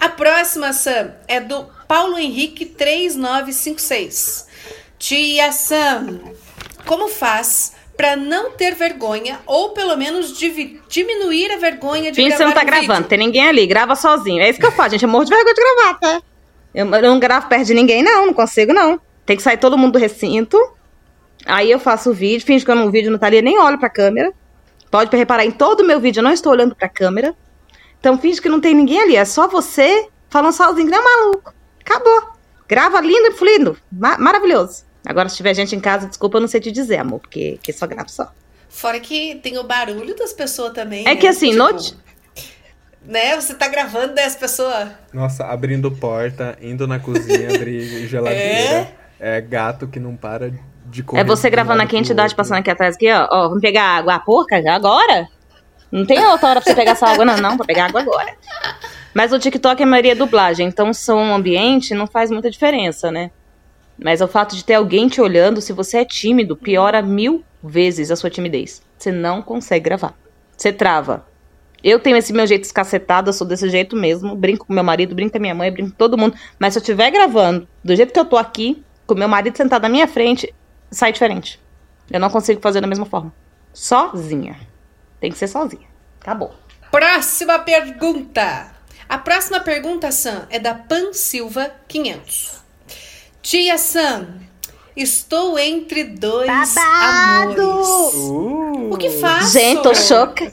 A 0.00 0.08
próxima, 0.08 0.72
Sam, 0.72 1.12
é 1.26 1.40
do 1.40 1.66
Paulo 1.86 2.18
Henrique 2.18 2.64
3956. 2.66 4.46
Tia 4.98 5.52
Sam, 5.52 6.20
como 6.86 7.08
faz 7.08 7.74
pra 7.96 8.16
não 8.16 8.52
ter 8.52 8.74
vergonha 8.74 9.40
ou 9.44 9.70
pelo 9.70 9.96
menos 9.96 10.36
diminuir 10.88 11.50
a 11.52 11.56
vergonha 11.56 12.10
de 12.10 12.16
Finge 12.16 12.30
que 12.30 12.36
você 12.36 12.44
gravar 12.44 12.54
não 12.54 12.54
tá 12.54 12.62
um 12.62 12.66
gravando, 12.66 12.92
vídeo? 12.94 13.08
tem 13.08 13.18
ninguém 13.18 13.48
ali, 13.48 13.66
grava 13.66 13.94
sozinho. 13.96 14.40
É 14.42 14.48
isso 14.48 14.58
que 14.58 14.66
eu 14.66 14.72
faço, 14.72 14.90
gente. 14.90 15.02
Eu 15.02 15.08
morro 15.08 15.24
de 15.24 15.30
vergonha 15.30 15.54
de 15.54 15.60
gravar, 15.60 15.94
tá? 15.98 16.22
Eu, 16.74 16.86
eu 16.86 17.02
não 17.02 17.18
gravo 17.18 17.48
perto 17.48 17.66
de 17.66 17.74
ninguém, 17.74 18.02
não, 18.02 18.26
não 18.26 18.34
consigo, 18.34 18.72
não. 18.72 19.00
Tem 19.26 19.36
que 19.36 19.42
sair 19.42 19.56
todo 19.56 19.76
mundo 19.76 19.92
do 19.92 19.98
recinto. 19.98 20.56
Aí 21.44 21.70
eu 21.70 21.78
faço 21.78 22.10
o 22.10 22.14
vídeo, 22.14 22.46
finge 22.46 22.64
que 22.64 22.70
eu 22.70 22.74
não, 22.74 22.86
o 22.86 22.90
vídeo 22.90 23.10
não 23.10 23.18
tá 23.18 23.26
ali, 23.26 23.42
nem 23.42 23.58
olho 23.58 23.78
pra 23.78 23.88
câmera. 23.90 24.32
Pode 24.90 25.14
reparar, 25.16 25.44
em 25.44 25.50
todo 25.50 25.80
o 25.80 25.86
meu 25.86 26.00
vídeo 26.00 26.20
eu 26.20 26.24
não 26.24 26.32
estou 26.32 26.52
olhando 26.52 26.74
pra 26.74 26.88
câmera. 26.88 27.34
Então 28.00 28.18
finge 28.18 28.40
que 28.40 28.48
não 28.48 28.60
tem 28.60 28.74
ninguém 28.74 29.00
ali. 29.00 29.16
É 29.16 29.24
só 29.24 29.48
você 29.48 30.08
falando 30.28 30.52
sozinho, 30.52 30.90
que 30.90 30.98
um 30.98 31.04
maluco. 31.04 31.54
Acabou. 31.80 32.32
Grava 32.68 33.00
lindo 33.00 33.28
e 33.28 33.32
fluindo. 33.32 33.76
Ma 33.90 34.18
maravilhoso. 34.18 34.84
Agora, 35.06 35.28
se 35.28 35.36
tiver 35.36 35.54
gente 35.54 35.74
em 35.74 35.80
casa, 35.80 36.06
desculpa, 36.06 36.36
eu 36.36 36.42
não 36.42 36.48
sei 36.48 36.60
te 36.60 36.70
dizer, 36.70 36.98
amor, 36.98 37.20
porque, 37.20 37.54
porque 37.56 37.72
só 37.72 37.86
gravo 37.86 38.10
só. 38.10 38.30
Fora 38.68 39.00
que 39.00 39.36
tem 39.36 39.56
o 39.56 39.64
barulho 39.64 40.14
das 40.14 40.32
pessoas 40.32 40.72
também. 40.72 41.02
É 41.06 41.14
né? 41.14 41.16
que 41.16 41.26
assim, 41.26 41.50
Tipo, 41.50 41.58
noite. 41.58 41.96
Né? 43.02 43.40
Você 43.40 43.54
tá 43.54 43.68
gravando 43.68 44.14
10 44.14 44.36
pessoas. 44.36 44.88
Nossa, 45.12 45.46
abrindo 45.46 45.90
porta, 45.90 46.58
indo 46.60 46.86
na 46.86 46.98
cozinha, 46.98 47.54
abrir 47.54 47.80
geladeira. 48.06 48.92
É? 49.18 49.40
gato 49.40 49.88
que 49.88 49.98
não 49.98 50.14
para 50.14 50.52
de 50.86 51.02
correr. 51.02 51.22
É 51.22 51.24
você 51.24 51.48
gravando 51.48 51.82
aqui, 51.82 51.96
a 51.96 51.98
entidade 51.98 52.34
passando 52.34 52.58
aqui 52.58 52.70
atrás, 52.70 52.94
aqui, 52.94 53.10
ó. 53.10 53.26
Ó, 53.30 53.48
vamos 53.48 53.62
pegar 53.62 53.96
água. 53.96 54.14
A 54.14 54.20
porca 54.20 54.56
agora? 54.70 55.26
Não 55.90 56.04
tem 56.04 56.24
outra 56.26 56.50
hora 56.50 56.60
pra 56.60 56.70
você 56.70 56.76
pegar 56.76 56.92
essa 56.92 57.06
água, 57.06 57.24
não, 57.24 57.36
não, 57.38 57.56
pra 57.56 57.66
pegar 57.66 57.86
água 57.86 58.00
agora. 58.00 58.34
Mas 59.14 59.32
o 59.32 59.38
TikTok 59.38 59.80
é 59.80 59.84
a 59.84 59.88
maioria 59.88 60.14
dublagem, 60.14 60.66
então 60.66 60.92
som 60.92 61.34
ambiente 61.34 61.94
não 61.94 62.06
faz 62.06 62.30
muita 62.30 62.50
diferença, 62.50 63.10
né? 63.10 63.30
Mas 63.98 64.20
o 64.20 64.28
fato 64.28 64.54
de 64.54 64.64
ter 64.64 64.74
alguém 64.74 65.08
te 65.08 65.20
olhando, 65.20 65.60
se 65.60 65.72
você 65.72 65.98
é 65.98 66.04
tímido, 66.04 66.56
piora 66.56 67.02
mil 67.02 67.42
vezes 67.62 68.10
a 68.10 68.16
sua 68.16 68.30
timidez. 68.30 68.82
Você 68.96 69.10
não 69.10 69.42
consegue 69.42 69.84
gravar. 69.84 70.14
Você 70.56 70.72
trava. 70.72 71.26
Eu 71.82 71.98
tenho 71.98 72.16
esse 72.16 72.32
meu 72.32 72.46
jeito 72.46 72.64
escacetado, 72.64 73.28
eu 73.28 73.32
sou 73.32 73.46
desse 73.46 73.68
jeito 73.68 73.96
mesmo. 73.96 74.36
Brinco 74.36 74.66
com 74.66 74.72
meu 74.72 74.84
marido, 74.84 75.14
brinco 75.14 75.32
com 75.32 75.38
minha 75.38 75.54
mãe, 75.54 75.70
brinco 75.70 75.90
com 75.90 75.96
todo 75.96 76.18
mundo. 76.18 76.36
Mas 76.58 76.74
se 76.74 76.78
eu 76.78 76.82
estiver 76.82 77.10
gravando 77.10 77.68
do 77.82 77.94
jeito 77.96 78.12
que 78.12 78.18
eu 78.18 78.24
tô 78.24 78.36
aqui, 78.36 78.84
com 79.06 79.14
meu 79.14 79.28
marido 79.28 79.56
sentado 79.56 79.82
na 79.82 79.88
minha 79.88 80.06
frente, 80.06 80.52
sai 80.90 81.12
diferente. 81.12 81.60
Eu 82.10 82.20
não 82.20 82.30
consigo 82.30 82.60
fazer 82.60 82.80
da 82.80 82.86
mesma 82.86 83.06
forma. 83.06 83.32
Sozinha. 83.72 84.56
Tem 85.20 85.30
que 85.30 85.38
ser 85.38 85.48
sozinha. 85.48 85.86
Acabou. 86.20 86.54
Próxima 86.90 87.58
pergunta. 87.58 88.72
A 89.08 89.18
próxima 89.18 89.60
pergunta, 89.60 90.10
Sam, 90.12 90.46
é 90.50 90.58
da 90.58 90.74
Pan 90.74 91.12
Silva 91.12 91.70
500. 91.88 92.58
Tia 93.40 93.78
Sam, 93.78 94.26
estou 94.94 95.58
entre 95.58 96.04
dois 96.04 96.76
amores. 96.76 97.86
Uh, 98.14 98.90
O 98.92 98.96
que 98.98 99.10
faço? 99.10 99.52
Gente, 99.52 99.82
tô 99.82 99.94
choca. 99.94 100.52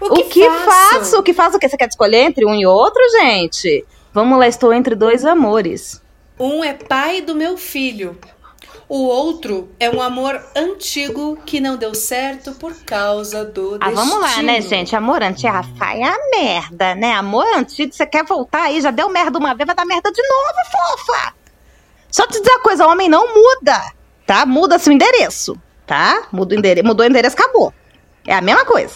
O 0.00 0.06
O 0.06 0.14
que, 0.14 0.24
que, 0.24 0.50
faço? 0.50 0.64
faço? 0.94 1.18
O 1.18 1.22
que 1.22 1.34
faço? 1.34 1.56
O 1.56 1.60
que 1.60 1.68
você 1.68 1.76
quer 1.76 1.88
escolher 1.88 2.18
entre 2.24 2.44
um 2.46 2.54
e 2.54 2.66
outro, 2.66 3.02
gente? 3.20 3.84
Vamos 4.12 4.38
lá, 4.38 4.48
estou 4.48 4.72
entre 4.72 4.94
dois 4.94 5.24
amores. 5.24 6.02
Um 6.38 6.62
é 6.64 6.72
pai 6.72 7.20
do 7.20 7.34
meu 7.34 7.56
filho. 7.58 8.18
O 8.88 9.04
outro 9.06 9.68
é 9.80 9.90
um 9.90 10.00
amor 10.00 10.40
antigo 10.54 11.36
que 11.44 11.58
não 11.58 11.76
deu 11.76 11.92
certo 11.92 12.52
por 12.52 12.72
causa 12.84 13.44
do 13.44 13.78
Ah, 13.80 13.90
vamos 13.90 14.20
lá, 14.20 14.42
né, 14.42 14.54
destino. 14.54 14.68
gente? 14.78 14.94
Amor 14.94 15.22
antigo 15.24 15.48
é 15.48 16.04
a 16.04 16.16
merda, 16.30 16.94
né? 16.94 17.12
Amor 17.14 17.44
antigo, 17.56 17.92
você 17.92 18.06
quer 18.06 18.24
voltar 18.24 18.62
aí, 18.64 18.80
já 18.80 18.92
deu 18.92 19.08
merda 19.08 19.38
uma 19.38 19.54
vez, 19.54 19.66
vai 19.66 19.74
dar 19.74 19.84
merda 19.84 20.12
de 20.12 20.22
novo, 20.22 20.70
fofa! 20.70 21.34
Só 22.12 22.26
te 22.28 22.38
dizer 22.38 22.52
uma 22.52 22.60
coisa, 22.60 22.86
homem 22.86 23.08
não 23.08 23.34
muda, 23.34 23.92
tá? 24.24 24.46
Muda 24.46 24.78
seu 24.78 24.92
endereço, 24.92 25.60
tá? 25.84 26.28
Muda 26.30 26.54
o 26.54 26.58
endereço, 26.58 26.86
mudou 26.86 27.04
o 27.04 27.08
endereço, 27.08 27.34
acabou. 27.34 27.74
É 28.24 28.34
a 28.34 28.40
mesma 28.40 28.64
coisa. 28.64 28.94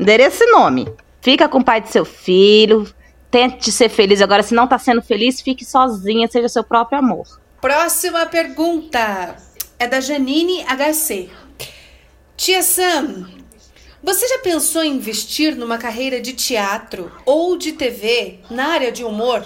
Endereço 0.00 0.42
e 0.42 0.50
nome. 0.52 0.88
Fica 1.20 1.48
com 1.50 1.58
o 1.58 1.64
pai 1.64 1.82
do 1.82 1.88
seu 1.88 2.06
filho, 2.06 2.90
tente 3.30 3.70
ser 3.70 3.90
feliz. 3.90 4.22
Agora, 4.22 4.42
se 4.42 4.54
não 4.54 4.66
tá 4.66 4.78
sendo 4.78 5.02
feliz, 5.02 5.40
fique 5.42 5.66
sozinha, 5.66 6.26
seja 6.28 6.48
seu 6.48 6.64
próprio 6.64 6.98
amor. 6.98 7.26
Próxima 7.60 8.26
pergunta 8.26 9.36
é 9.78 9.86
da 9.86 10.00
Janine 10.00 10.64
HC. 10.64 11.28
Tia 12.36 12.62
Sam, 12.62 13.26
você 14.02 14.28
já 14.28 14.38
pensou 14.38 14.84
em 14.84 14.92
investir 14.94 15.56
numa 15.56 15.76
carreira 15.76 16.20
de 16.20 16.32
teatro 16.34 17.10
ou 17.26 17.56
de 17.56 17.72
TV 17.72 18.38
na 18.50 18.68
área 18.68 18.92
de 18.92 19.04
humor? 19.04 19.42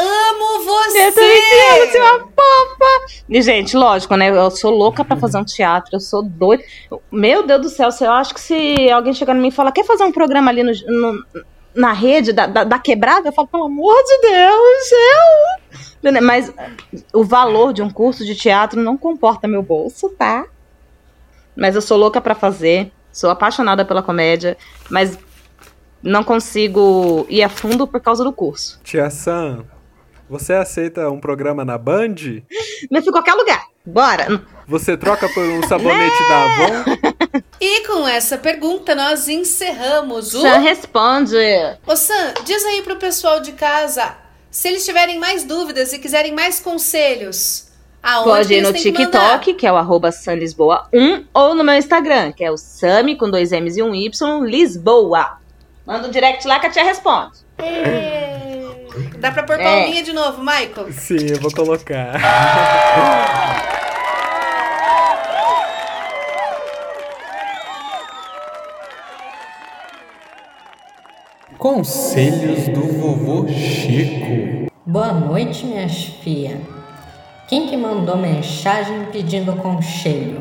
Amo 0.00 0.64
você! 0.64 0.98
Eu 0.98 1.04
mentindo, 1.06 1.90
você 1.90 1.98
é 1.98 2.02
uma 2.12 2.18
fofa! 2.20 3.22
E, 3.28 3.42
gente, 3.42 3.76
lógico, 3.76 4.14
né? 4.14 4.30
Eu 4.30 4.48
sou 4.52 4.70
louca 4.70 5.04
pra 5.04 5.16
fazer 5.16 5.38
um 5.38 5.44
teatro, 5.44 5.90
eu 5.96 6.00
sou 6.00 6.22
doida. 6.22 6.62
Meu 7.10 7.44
Deus 7.44 7.60
do 7.62 7.68
céu, 7.68 7.88
eu 8.02 8.12
acho 8.12 8.32
que 8.32 8.40
se 8.40 8.88
alguém 8.92 9.12
chegar 9.12 9.34
em 9.34 9.40
mim 9.40 9.48
e 9.48 9.52
falar, 9.52 9.72
quer 9.72 9.84
fazer 9.84 10.04
um 10.04 10.12
programa 10.12 10.52
ali 10.52 10.62
no, 10.62 10.70
no- 10.86 11.24
na 11.78 11.92
rede 11.92 12.32
da, 12.32 12.46
da, 12.46 12.64
da 12.64 12.78
quebrada, 12.78 13.28
eu 13.28 13.32
falo, 13.32 13.46
pelo 13.46 13.64
amor 13.64 13.94
de 14.02 14.20
Deus, 14.20 14.92
eu. 16.02 16.20
Mas 16.20 16.52
o 17.12 17.22
valor 17.24 17.72
de 17.72 17.80
um 17.80 17.88
curso 17.88 18.26
de 18.26 18.34
teatro 18.34 18.82
não 18.82 18.98
comporta 18.98 19.46
meu 19.46 19.62
bolso, 19.62 20.08
tá? 20.10 20.44
Mas 21.56 21.76
eu 21.76 21.80
sou 21.80 21.96
louca 21.96 22.20
pra 22.20 22.34
fazer, 22.34 22.90
sou 23.12 23.30
apaixonada 23.30 23.84
pela 23.84 24.02
comédia, 24.02 24.56
mas 24.90 25.16
não 26.02 26.24
consigo 26.24 27.24
ir 27.28 27.44
a 27.44 27.48
fundo 27.48 27.86
por 27.86 28.00
causa 28.00 28.24
do 28.24 28.32
curso. 28.32 28.80
Tia 28.82 29.08
Sam, 29.08 29.64
você 30.28 30.54
aceita 30.54 31.08
um 31.08 31.20
programa 31.20 31.64
na 31.64 31.78
Band? 31.78 32.16
Me 32.90 33.00
fui 33.00 33.08
em 33.08 33.12
qualquer 33.12 33.34
lugar. 33.34 33.64
Bora. 33.86 34.42
Você 34.66 34.96
troca 34.96 35.28
por 35.28 35.44
um 35.44 35.62
sabonete 35.66 36.28
da 36.28 36.42
Avon? 36.42 36.97
E 37.60 37.86
com 37.86 38.06
essa 38.06 38.38
pergunta 38.38 38.94
nós 38.94 39.28
encerramos 39.28 40.34
o. 40.34 40.40
Sam 40.40 40.58
responde. 40.58 41.36
Ô 41.86 41.96
Sam, 41.96 42.34
diz 42.44 42.64
aí 42.64 42.82
pro 42.82 42.96
pessoal 42.96 43.40
de 43.40 43.52
casa, 43.52 44.14
se 44.50 44.68
eles 44.68 44.84
tiverem 44.84 45.18
mais 45.18 45.44
dúvidas 45.44 45.92
e 45.92 45.98
quiserem 45.98 46.32
mais 46.32 46.60
conselhos, 46.60 47.68
aonde 48.02 48.28
Pode 48.30 48.54
ir 48.54 48.60
no 48.62 48.72
têm 48.72 48.82
que? 48.82 48.92
TikTok, 48.92 49.54
que 49.54 49.66
é 49.66 49.72
o 49.72 49.76
arroba 49.76 50.10
samlisboa1, 50.10 51.24
ou 51.34 51.54
no 51.54 51.64
meu 51.64 51.74
Instagram, 51.74 52.32
que 52.32 52.44
é 52.44 52.50
o 52.50 52.56
Sami 52.56 53.16
com 53.16 53.30
dois 53.30 53.50
M's 53.52 53.76
e 53.76 53.82
um 53.82 53.94
Y, 53.94 54.44
Lisboa. 54.44 55.38
Manda 55.86 56.06
um 56.06 56.10
direct 56.10 56.46
lá 56.46 56.58
que 56.60 56.66
a 56.66 56.70
tia 56.70 56.84
responde. 56.84 57.38
Dá 59.18 59.30
pra 59.32 59.42
pôr 59.42 59.58
É. 59.58 59.62
palminha 59.64 60.02
de 60.02 60.12
novo, 60.12 60.40
Michael? 60.42 60.92
Sim, 60.92 61.26
eu 61.30 61.40
vou 61.40 61.50
colocar. 61.52 62.12
Conselhos 71.58 72.68
do 72.68 72.82
vovô 73.00 73.48
Chico. 73.48 74.70
Boa 74.86 75.12
noite, 75.12 75.66
minhas 75.66 76.04
filhas. 76.04 76.60
Quem 77.48 77.66
que 77.66 77.76
mandou 77.76 78.16
mensagem 78.16 79.06
pedindo 79.06 79.56
conselho? 79.56 80.38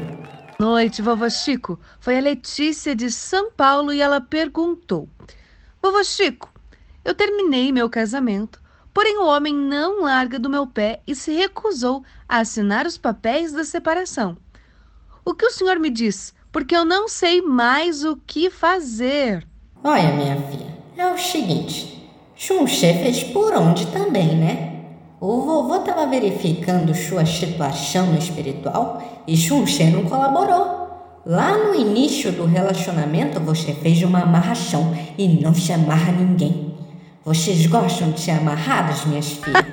Noite, 0.59 1.01
vovô 1.01 1.27
Chico. 1.27 1.79
Foi 1.99 2.19
a 2.19 2.21
Letícia 2.21 2.95
de 2.95 3.09
São 3.09 3.51
Paulo 3.51 3.91
e 3.91 3.99
ela 3.99 4.21
perguntou: 4.21 5.09
Vovô 5.81 6.03
Chico, 6.03 6.53
eu 7.03 7.15
terminei 7.15 7.71
meu 7.71 7.89
casamento, 7.89 8.61
porém 8.93 9.17
o 9.17 9.25
homem 9.25 9.55
não 9.55 10.03
larga 10.03 10.37
do 10.37 10.51
meu 10.51 10.67
pé 10.67 11.01
e 11.07 11.15
se 11.15 11.33
recusou 11.33 12.03
a 12.29 12.41
assinar 12.41 12.85
os 12.85 12.95
papéis 12.95 13.51
da 13.51 13.63
separação. 13.63 14.37
O 15.25 15.33
que 15.33 15.47
o 15.47 15.51
senhor 15.51 15.79
me 15.79 15.89
diz? 15.89 16.31
Porque 16.51 16.75
eu 16.75 16.85
não 16.85 17.07
sei 17.07 17.41
mais 17.41 18.05
o 18.05 18.17
que 18.17 18.51
fazer. 18.51 19.47
Olha, 19.83 20.13
minha 20.13 20.35
filha, 20.43 20.76
é 20.97 21.13
o 21.13 21.17
seguinte: 21.17 22.09
Xunxê 22.35 22.93
fez 22.93 23.23
por 23.23 23.53
onde 23.53 23.87
também, 23.87 24.35
né? 24.35 24.73
O 25.19 25.41
vovô 25.41 25.79
tava 25.79 26.05
verificando 26.05 26.93
sua 26.93 27.25
situação 27.25 28.07
no 28.07 28.17
espiritual 28.17 29.01
e 29.27 29.35
Xunxê 29.35 29.85
não 29.85 30.03
colaborou. 30.03 30.87
Lá 31.25 31.57
no 31.57 31.75
início 31.75 32.31
do 32.31 32.45
relacionamento 32.45 33.39
você 33.39 33.73
fez 33.73 34.01
uma 34.03 34.21
amarração 34.21 34.95
e 35.17 35.27
não 35.27 35.53
se 35.53 35.73
amarra 35.73 36.11
ninguém. 36.11 36.73
Vocês 37.25 37.65
gostam 37.65 38.11
de 38.11 38.21
ser 38.21 38.31
amarradas, 38.31 39.03
minhas 39.05 39.31
filhas? 39.31 39.65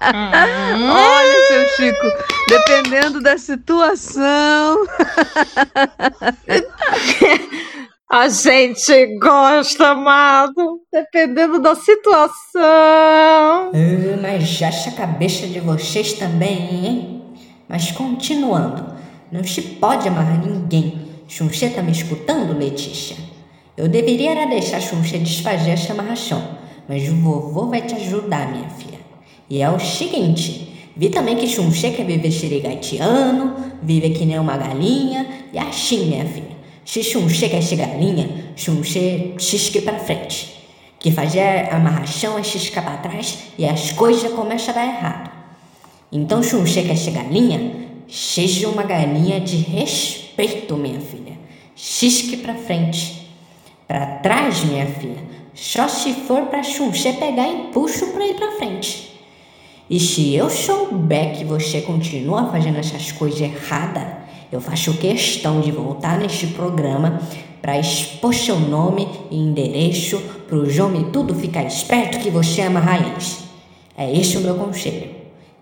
Olha, 0.00 1.48
seu 1.48 1.68
Chico, 1.76 2.06
dependendo 2.48 3.20
da 3.20 3.36
situação. 3.36 4.76
A 8.10 8.28
gente 8.28 9.18
gosta, 9.18 9.88
amado. 9.88 10.80
Dependendo 10.92 11.58
da 11.60 11.74
situação. 11.74 12.32
Ah, 12.62 13.70
mas 14.20 14.62
acha 14.62 14.90
a 14.90 14.92
cabeça 14.92 15.46
de 15.46 15.58
vocês 15.58 16.12
também, 16.12 16.86
hein? 16.86 17.22
Mas 17.68 17.90
continuando, 17.90 18.84
não 19.32 19.42
se 19.42 19.62
pode 19.62 20.06
amarrar 20.06 20.44
ninguém. 20.46 21.08
Xunxê 21.26 21.70
tá 21.70 21.82
me 21.82 21.92
escutando, 21.92 22.56
Letícia? 22.56 23.16
Eu 23.76 23.88
deveria 23.88 24.32
era 24.32 24.46
deixar 24.46 24.80
Xunxê 24.80 25.18
desfazer 25.18 25.70
essa 25.70 25.92
amarração, 25.92 26.58
mas 26.88 27.08
o 27.08 27.16
vovô 27.16 27.66
vai 27.66 27.82
te 27.82 27.94
ajudar, 27.94 28.52
minha 28.52 28.68
filha. 28.68 29.00
E 29.48 29.62
é 29.62 29.70
o 29.70 29.80
seguinte, 29.80 30.92
vi 30.94 31.08
também 31.08 31.36
que 31.36 31.48
Xunxê 31.48 31.90
quer 31.90 32.04
viver 32.04 32.30
xerigateano, 32.30 33.56
vive 33.82 34.10
que 34.10 34.24
nem 34.24 34.38
uma 34.38 34.56
galinha, 34.56 35.26
e 35.52 35.58
assim, 35.58 36.10
minha 36.10 36.26
filha. 36.26 36.53
Se 36.84 37.02
Xunxê 37.02 37.48
quer 37.48 37.62
ser 37.62 37.76
galinha, 37.76 38.52
Xunxê 38.56 39.32
xisque 39.38 39.80
pra 39.80 39.98
frente 39.98 40.54
que 41.04 41.10
fazer 41.10 41.68
amarração 41.70 42.38
é 42.38 42.42
xiscar 42.42 42.82
pra 42.82 42.96
trás 42.96 43.38
e 43.58 43.66
as 43.66 43.92
coisas 43.92 44.32
começam 44.32 44.70
a 44.70 44.78
dar 44.78 44.86
errado. 44.86 45.30
Então, 46.10 46.42
Xunxê 46.42 46.82
quer 46.82 46.96
ser 46.96 47.10
galinha? 47.10 47.84
Seja 48.08 48.68
uma 48.68 48.84
galinha 48.84 49.38
de 49.38 49.56
respeito, 49.56 50.76
minha 50.78 51.00
filha. 51.00 51.38
Xisque 51.76 52.38
pra 52.38 52.54
frente. 52.54 53.28
Pra 53.86 54.06
trás, 54.18 54.64
minha 54.64 54.86
filha. 54.86 55.22
Só 55.54 55.88
se 55.88 56.14
for 56.14 56.46
pra 56.46 56.62
Xunxê 56.62 57.12
pegar 57.12 57.48
impulso 57.48 58.06
pra 58.06 58.26
ir 58.26 58.34
pra 58.34 58.52
frente. 58.52 59.12
E 59.90 60.00
se 60.00 60.34
eu 60.34 60.48
souber 60.48 61.36
que 61.36 61.44
você 61.44 61.82
continua 61.82 62.50
fazendo 62.50 62.78
essas 62.78 63.12
coisas 63.12 63.42
erradas, 63.42 64.23
eu 64.54 64.60
faço 64.60 64.96
questão 64.98 65.60
de 65.60 65.72
voltar 65.72 66.16
neste 66.16 66.46
programa 66.48 67.20
para 67.60 67.78
expor 67.78 68.32
seu 68.32 68.58
nome 68.58 69.08
e 69.30 69.36
endereço 69.36 70.20
para 70.46 70.56
o 70.56 70.70
João 70.70 71.10
tudo 71.10 71.34
ficar 71.34 71.64
esperto 71.64 72.20
que 72.20 72.30
você 72.30 72.62
ama 72.62 72.78
raiz. 72.78 73.40
É 73.96 74.12
este 74.12 74.36
o 74.36 74.40
meu 74.40 74.54
conselho. 74.54 75.10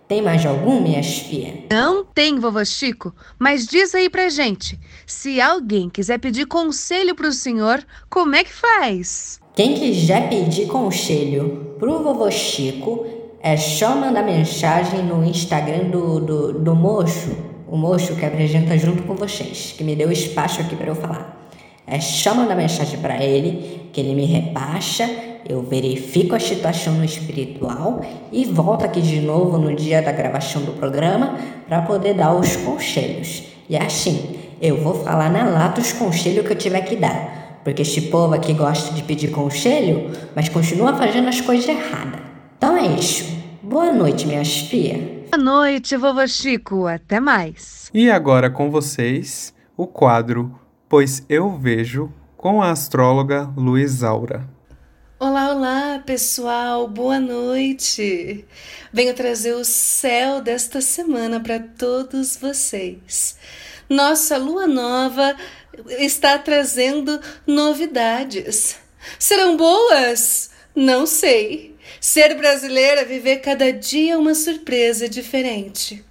Tem 0.06 0.20
mais 0.20 0.44
algum, 0.44 0.82
minhas 0.82 1.20
filhas? 1.20 1.54
Não 1.70 2.04
tem, 2.04 2.38
vovô 2.38 2.62
Chico, 2.64 3.14
mas 3.38 3.66
diz 3.66 3.94
aí 3.94 4.10
pra 4.10 4.28
gente. 4.28 4.78
Se 5.06 5.40
alguém 5.40 5.88
quiser 5.88 6.18
pedir 6.18 6.44
conselho 6.46 7.14
pro 7.14 7.32
senhor, 7.32 7.82
como 8.10 8.34
é 8.34 8.44
que 8.44 8.52
faz? 8.52 9.40
Quem 9.54 9.74
quiser 9.74 10.28
pedir 10.28 10.66
conselho 10.66 11.76
pro 11.78 12.02
vovô 12.02 12.30
Chico, 12.30 13.06
é 13.40 13.56
só 13.56 13.96
mandar 13.96 14.22
mensagem 14.22 15.02
no 15.02 15.24
Instagram 15.24 15.88
do, 15.88 16.20
do, 16.20 16.52
do 16.52 16.74
moço, 16.74 17.51
o 17.72 17.76
moço 17.78 18.14
que 18.16 18.26
apresenta 18.26 18.76
junto 18.76 19.02
com 19.04 19.14
vocês, 19.14 19.74
que 19.74 19.82
me 19.82 19.96
deu 19.96 20.12
espaço 20.12 20.60
aqui 20.60 20.76
para 20.76 20.88
eu 20.88 20.94
falar. 20.94 21.48
É 21.86 21.98
só 22.00 22.34
mandar 22.34 22.54
mensagem 22.54 23.00
para 23.00 23.24
ele, 23.24 23.88
que 23.90 23.98
ele 23.98 24.14
me 24.14 24.26
repassa, 24.26 25.08
eu 25.48 25.62
verifico 25.62 26.34
a 26.34 26.38
situação 26.38 26.92
no 26.92 27.02
espiritual 27.02 28.02
e 28.30 28.44
volto 28.44 28.84
aqui 28.84 29.00
de 29.00 29.22
novo 29.22 29.56
no 29.56 29.74
dia 29.74 30.02
da 30.02 30.12
gravação 30.12 30.60
do 30.60 30.72
programa 30.72 31.38
para 31.66 31.80
poder 31.80 32.12
dar 32.12 32.34
os 32.34 32.56
conselhos. 32.56 33.44
E 33.70 33.74
assim, 33.74 34.36
eu 34.60 34.76
vou 34.76 34.92
falar 34.92 35.30
na 35.30 35.44
lata 35.44 35.80
os 35.80 35.94
conselhos 35.94 36.46
que 36.46 36.52
eu 36.52 36.58
tiver 36.58 36.82
que 36.82 36.96
dar. 36.96 37.60
Porque 37.64 37.80
esse 37.80 38.02
povo 38.02 38.34
aqui 38.34 38.52
gosta 38.52 38.92
de 38.92 39.02
pedir 39.02 39.30
conselho, 39.30 40.10
mas 40.36 40.50
continua 40.50 40.94
fazendo 40.94 41.30
as 41.30 41.40
coisas 41.40 41.66
erradas. 41.66 42.20
Então 42.58 42.76
é 42.76 42.86
isso. 42.88 43.32
Boa 43.62 43.90
noite, 43.90 44.26
minhas 44.26 44.58
filhas. 44.58 45.11
Boa 45.34 45.42
noite, 45.42 45.96
vovô 45.96 46.26
Chico. 46.26 46.86
Até 46.86 47.18
mais. 47.18 47.90
E 47.94 48.10
agora 48.10 48.50
com 48.50 48.70
vocês, 48.70 49.54
o 49.74 49.86
quadro 49.86 50.60
Pois 50.90 51.24
Eu 51.26 51.56
Vejo, 51.56 52.12
com 52.36 52.60
a 52.60 52.70
astróloga 52.70 53.50
Luiz 53.56 54.02
Aura. 54.02 54.46
Olá, 55.18 55.54
olá, 55.54 56.02
pessoal, 56.04 56.86
boa 56.86 57.18
noite. 57.18 58.44
Venho 58.92 59.14
trazer 59.14 59.54
o 59.54 59.64
céu 59.64 60.42
desta 60.42 60.82
semana 60.82 61.40
para 61.40 61.60
todos 61.60 62.36
vocês. 62.36 63.38
Nossa 63.88 64.36
lua 64.36 64.66
nova 64.66 65.34
está 65.98 66.36
trazendo 66.36 67.18
novidades. 67.46 68.76
Serão 69.18 69.56
boas? 69.56 70.50
Não 70.76 71.06
sei. 71.06 71.71
Ser 72.02 72.34
brasileira 72.34 73.02
é 73.02 73.04
viver 73.04 73.36
cada 73.36 73.72
dia 73.72 74.18
uma 74.18 74.34
surpresa 74.34 75.08
diferente. 75.08 76.04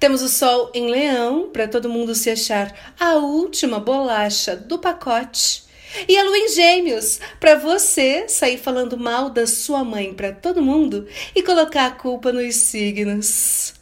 Temos 0.00 0.20
o 0.20 0.28
Sol 0.28 0.72
em 0.74 0.90
Leão, 0.90 1.50
para 1.52 1.68
todo 1.68 1.88
mundo 1.88 2.12
se 2.12 2.28
achar 2.28 2.74
a 2.98 3.14
última 3.14 3.78
bolacha 3.78 4.56
do 4.56 4.80
pacote. 4.80 5.62
E 6.08 6.18
a 6.18 6.24
Lua 6.24 6.36
em 6.36 6.48
Gêmeos, 6.48 7.20
para 7.38 7.54
você 7.54 8.28
sair 8.28 8.58
falando 8.58 8.98
mal 8.98 9.30
da 9.30 9.46
sua 9.46 9.84
mãe 9.84 10.12
para 10.12 10.32
todo 10.32 10.60
mundo 10.60 11.06
e 11.32 11.40
colocar 11.40 11.86
a 11.86 11.92
culpa 11.92 12.32
nos 12.32 12.56
signos. 12.56 13.74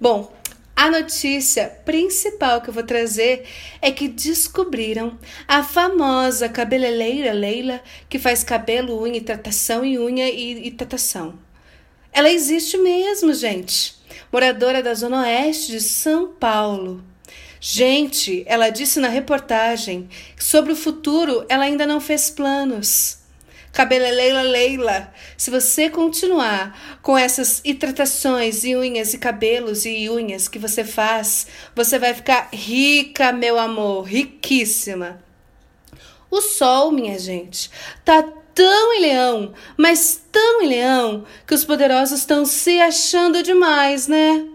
Bom, 0.00 0.32
a 0.74 0.90
notícia 0.90 1.68
principal 1.84 2.60
que 2.60 2.70
eu 2.70 2.74
vou 2.74 2.82
trazer 2.82 3.44
é 3.80 3.90
que 3.90 4.08
descobriram 4.08 5.18
a 5.46 5.62
famosa 5.62 6.48
cabeleireira 6.48 7.32
Leila, 7.32 7.80
que 8.08 8.18
faz 8.18 8.42
cabelo, 8.42 9.00
unha 9.00 9.16
e 9.16 9.20
tratação 9.20 9.84
e 9.84 9.98
unha 9.98 10.28
e, 10.28 10.66
e 10.66 10.70
tratação. 10.70 11.38
Ela 12.12 12.30
existe 12.30 12.76
mesmo, 12.76 13.32
gente 13.32 14.02
moradora 14.32 14.82
da 14.82 14.94
Zona 14.94 15.22
Oeste 15.22 15.72
de 15.72 15.80
São 15.80 16.28
Paulo. 16.28 17.04
Gente, 17.60 18.42
ela 18.46 18.70
disse 18.70 18.98
na 18.98 19.08
reportagem 19.08 20.08
que 20.34 20.42
sobre 20.42 20.72
o 20.72 20.76
futuro 20.76 21.44
ela 21.48 21.64
ainda 21.64 21.86
não 21.86 22.00
fez 22.00 22.30
planos. 22.30 23.18
Cabeleleila 23.72 24.42
Leila, 24.42 25.12
se 25.36 25.50
você 25.50 25.88
continuar 25.88 26.98
com 27.00 27.16
essas 27.16 27.62
hidratações 27.64 28.64
e 28.64 28.76
unhas 28.76 29.14
e 29.14 29.18
cabelos 29.18 29.86
e 29.86 30.10
unhas 30.10 30.46
que 30.46 30.58
você 30.58 30.84
faz, 30.84 31.46
você 31.74 31.98
vai 31.98 32.12
ficar 32.12 32.50
rica, 32.52 33.32
meu 33.32 33.58
amor, 33.58 34.02
riquíssima. 34.02 35.22
O 36.30 36.42
sol, 36.42 36.92
minha 36.92 37.18
gente, 37.18 37.70
tá 38.04 38.22
tão 38.54 38.94
em 38.94 39.00
leão, 39.00 39.54
mas 39.76 40.22
tão 40.30 40.62
em 40.62 40.68
leão, 40.68 41.24
que 41.46 41.54
os 41.54 41.64
poderosos 41.64 42.20
estão 42.20 42.44
se 42.44 42.78
achando 42.78 43.42
demais, 43.42 44.06
né? 44.06 44.51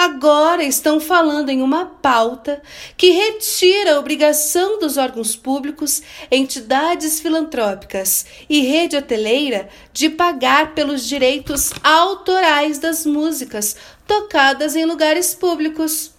Agora 0.00 0.64
estão 0.64 0.98
falando 0.98 1.50
em 1.50 1.60
uma 1.60 1.84
pauta 1.84 2.62
que 2.96 3.10
retira 3.10 3.92
a 3.96 3.98
obrigação 3.98 4.78
dos 4.78 4.96
órgãos 4.96 5.36
públicos, 5.36 6.02
entidades 6.30 7.20
filantrópicas 7.20 8.24
e 8.48 8.62
rede 8.62 8.96
hoteleira 8.96 9.68
de 9.92 10.08
pagar 10.08 10.72
pelos 10.72 11.06
direitos 11.06 11.70
autorais 11.84 12.78
das 12.78 13.04
músicas 13.04 13.76
tocadas 14.06 14.74
em 14.74 14.86
lugares 14.86 15.34
públicos. 15.34 16.12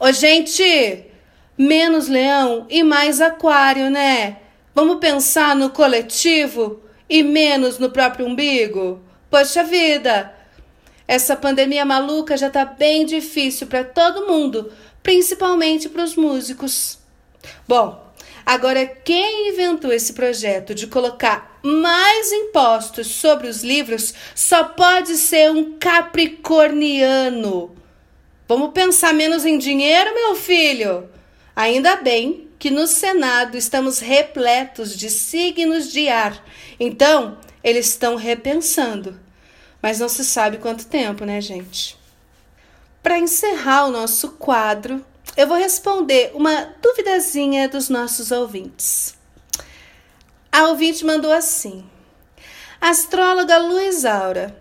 Ô, 0.00 0.10
gente, 0.10 1.04
menos 1.58 2.08
leão 2.08 2.66
e 2.70 2.82
mais 2.82 3.20
aquário, 3.20 3.90
né? 3.90 4.38
Vamos 4.74 5.00
pensar 5.00 5.54
no 5.54 5.68
coletivo 5.68 6.80
e 7.10 7.22
menos 7.22 7.78
no 7.78 7.90
próprio 7.90 8.24
umbigo? 8.24 9.02
Poxa 9.28 9.62
vida! 9.62 10.37
Essa 11.08 11.34
pandemia 11.34 11.86
maluca 11.86 12.36
já 12.36 12.50
tá 12.50 12.66
bem 12.66 13.06
difícil 13.06 13.66
para 13.66 13.82
todo 13.82 14.26
mundo, 14.26 14.70
principalmente 15.02 15.88
para 15.88 16.04
os 16.04 16.14
músicos. 16.14 16.98
Bom, 17.66 18.12
agora 18.44 18.84
quem 18.84 19.48
inventou 19.48 19.90
esse 19.90 20.12
projeto 20.12 20.74
de 20.74 20.86
colocar 20.86 21.58
mais 21.62 22.30
impostos 22.30 23.06
sobre 23.06 23.48
os 23.48 23.64
livros 23.64 24.12
só 24.34 24.64
pode 24.64 25.16
ser 25.16 25.50
um 25.50 25.78
capricorniano. 25.78 27.74
Vamos 28.46 28.72
pensar 28.72 29.14
menos 29.14 29.46
em 29.46 29.56
dinheiro, 29.56 30.14
meu 30.14 30.34
filho? 30.34 31.08
Ainda 31.56 31.96
bem 31.96 32.48
que 32.58 32.70
no 32.70 32.86
Senado 32.86 33.56
estamos 33.56 33.98
repletos 33.98 34.94
de 34.94 35.08
signos 35.08 35.90
de 35.90 36.10
ar. 36.10 36.44
Então, 36.78 37.38
eles 37.64 37.88
estão 37.88 38.14
repensando. 38.14 39.18
Mas 39.80 40.00
não 40.00 40.08
se 40.08 40.24
sabe 40.24 40.58
quanto 40.58 40.86
tempo, 40.86 41.24
né, 41.24 41.40
gente? 41.40 41.96
Para 43.02 43.18
encerrar 43.18 43.86
o 43.86 43.90
nosso 43.90 44.32
quadro, 44.32 45.04
eu 45.36 45.46
vou 45.46 45.56
responder 45.56 46.32
uma 46.34 46.74
duvidazinha 46.82 47.68
dos 47.68 47.88
nossos 47.88 48.30
ouvintes. 48.30 49.14
A 50.50 50.64
ouvinte 50.68 51.04
mandou 51.04 51.32
assim: 51.32 51.84
Astróloga 52.80 53.58
Luiz 53.58 54.04
Aura, 54.04 54.56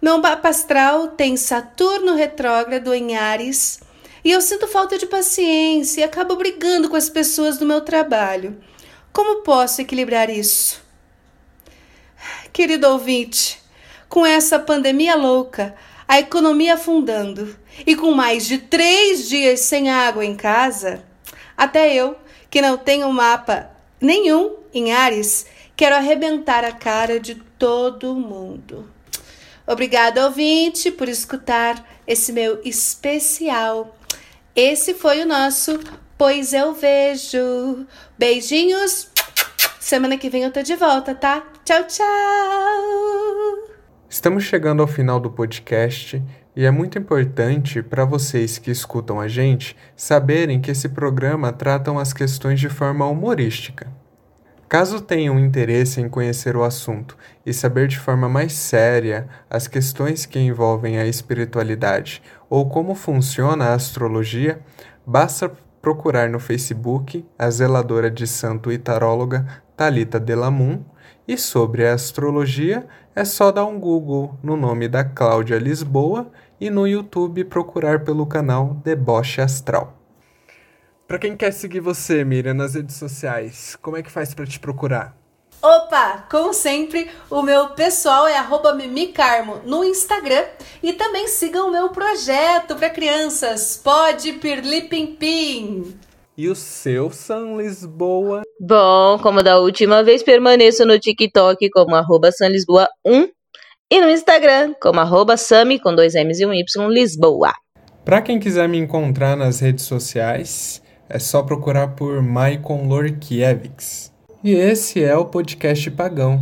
meu 0.00 0.18
mapa 0.18 0.48
astral 0.48 1.08
tem 1.08 1.36
Saturno 1.36 2.14
retrógrado 2.14 2.94
em 2.94 3.16
Ares 3.16 3.80
e 4.24 4.30
eu 4.30 4.40
sinto 4.40 4.68
falta 4.68 4.96
de 4.96 5.06
paciência 5.06 6.00
e 6.00 6.04
acabo 6.04 6.36
brigando 6.36 6.88
com 6.88 6.96
as 6.96 7.10
pessoas 7.10 7.58
do 7.58 7.66
meu 7.66 7.80
trabalho. 7.80 8.62
Como 9.12 9.42
posso 9.42 9.80
equilibrar 9.80 10.30
isso? 10.30 10.80
Querido 12.52 12.88
ouvinte, 12.88 13.60
com 14.10 14.26
essa 14.26 14.58
pandemia 14.58 15.14
louca, 15.14 15.74
a 16.06 16.20
economia 16.20 16.74
afundando 16.74 17.56
e 17.86 17.96
com 17.96 18.10
mais 18.10 18.46
de 18.46 18.58
três 18.58 19.26
dias 19.26 19.60
sem 19.60 19.88
água 19.88 20.22
em 20.22 20.36
casa, 20.36 21.02
até 21.56 21.94
eu, 21.94 22.14
que 22.50 22.60
não 22.60 22.76
tenho 22.76 23.10
mapa 23.10 23.70
nenhum 23.98 24.56
em 24.74 24.92
Ares, 24.92 25.46
quero 25.74 25.96
arrebentar 25.96 26.62
a 26.62 26.72
cara 26.72 27.18
de 27.18 27.36
todo 27.58 28.14
mundo. 28.14 28.90
Obrigada, 29.66 30.26
ouvinte, 30.26 30.90
por 30.90 31.08
escutar 31.08 31.88
esse 32.06 32.32
meu 32.32 32.60
especial 32.62 33.96
esse 34.54 34.94
foi 34.94 35.22
o 35.22 35.26
nosso 35.26 35.78
Pois 36.18 36.52
Eu 36.52 36.74
Vejo. 36.74 37.86
Beijinhos. 38.18 39.08
Semana 39.78 40.18
que 40.18 40.28
vem 40.28 40.42
eu 40.42 40.52
tô 40.52 40.62
de 40.62 40.76
volta, 40.76 41.14
tá? 41.14 41.42
Tchau, 41.64 41.84
tchau. 41.84 43.69
Estamos 44.10 44.42
chegando 44.42 44.82
ao 44.82 44.88
final 44.88 45.20
do 45.20 45.30
podcast 45.30 46.20
e 46.56 46.66
é 46.66 46.70
muito 46.72 46.98
importante 46.98 47.80
para 47.80 48.04
vocês 48.04 48.58
que 48.58 48.68
escutam 48.68 49.20
a 49.20 49.28
gente 49.28 49.76
saberem 49.94 50.60
que 50.60 50.72
esse 50.72 50.88
programa 50.88 51.52
trata 51.52 51.96
as 51.96 52.12
questões 52.12 52.58
de 52.58 52.68
forma 52.68 53.06
humorística. 53.06 53.86
Caso 54.68 55.00
tenham 55.00 55.38
interesse 55.38 56.00
em 56.00 56.08
conhecer 56.08 56.56
o 56.56 56.64
assunto 56.64 57.16
e 57.46 57.54
saber 57.54 57.86
de 57.86 58.00
forma 58.00 58.28
mais 58.28 58.52
séria 58.52 59.28
as 59.48 59.68
questões 59.68 60.26
que 60.26 60.40
envolvem 60.40 60.98
a 60.98 61.06
espiritualidade 61.06 62.20
ou 62.48 62.68
como 62.68 62.96
funciona 62.96 63.66
a 63.66 63.74
astrologia, 63.74 64.58
basta 65.06 65.52
procurar 65.80 66.28
no 66.28 66.40
Facebook 66.40 67.24
a 67.38 67.48
zeladora 67.48 68.10
de 68.10 68.26
santo 68.26 68.72
e 68.72 68.76
taróloga 68.76 69.46
Talita 69.76 70.18
Delamun 70.18 70.82
e 71.30 71.38
sobre 71.38 71.86
a 71.86 71.94
astrologia 71.94 72.88
é 73.14 73.24
só 73.24 73.52
dar 73.52 73.64
um 73.64 73.78
Google 73.78 74.36
no 74.42 74.56
nome 74.56 74.88
da 74.88 75.04
Cláudia 75.04 75.58
Lisboa 75.58 76.28
e 76.60 76.68
no 76.68 76.88
YouTube 76.88 77.44
procurar 77.44 78.02
pelo 78.02 78.26
canal 78.26 78.74
Deboche 78.82 79.40
Astral. 79.40 79.96
Para 81.06 81.20
quem 81.20 81.36
quer 81.36 81.52
seguir 81.52 81.78
você, 81.78 82.24
Miriam, 82.24 82.54
nas 82.54 82.74
redes 82.74 82.96
sociais, 82.96 83.78
como 83.80 83.96
é 83.96 84.02
que 84.02 84.10
faz 84.10 84.34
para 84.34 84.44
te 84.44 84.58
procurar? 84.58 85.16
Opa, 85.62 86.26
como 86.28 86.52
sempre, 86.52 87.08
o 87.30 87.42
meu 87.42 87.68
pessoal 87.70 88.26
é 88.26 88.36
mimicarmo 88.74 89.60
no 89.64 89.84
Instagram 89.84 90.46
e 90.82 90.94
também 90.94 91.28
sigam 91.28 91.68
o 91.68 91.70
meu 91.70 91.90
projeto 91.90 92.74
para 92.74 92.90
crianças, 92.90 93.76
Pode 93.76 94.32
Pirli 94.32 94.88
Pim 94.88 95.14
Pim. 95.14 95.96
E 96.36 96.48
o 96.48 96.54
seu 96.54 97.10
San 97.10 97.56
Lisboa? 97.56 98.42
Bom, 98.58 99.18
como 99.18 99.42
da 99.42 99.58
última 99.58 100.02
vez, 100.02 100.22
permaneço 100.22 100.86
no 100.86 100.98
TikTok 100.98 101.68
como 101.70 101.94
arroba 101.94 102.30
sanlisboa1 102.30 103.28
e 103.90 104.00
no 104.00 104.08
Instagram 104.08 104.74
como 104.80 105.00
arroba 105.00 105.36
sami 105.36 105.78
com 105.78 105.94
dois 105.94 106.14
M's 106.14 106.40
e 106.40 106.46
um 106.46 106.54
Y 106.54 106.88
Lisboa. 106.88 107.52
Para 108.04 108.22
quem 108.22 108.38
quiser 108.38 108.68
me 108.68 108.78
encontrar 108.78 109.36
nas 109.36 109.60
redes 109.60 109.84
sociais, 109.84 110.80
é 111.08 111.18
só 111.18 111.42
procurar 111.42 111.88
por 111.88 112.22
Maicon 112.22 112.86
Lorkiewicz. 112.86 114.12
E 114.44 114.52
esse 114.52 115.02
é 115.02 115.16
o 115.16 115.26
podcast 115.26 115.90
Pagão. 115.90 116.40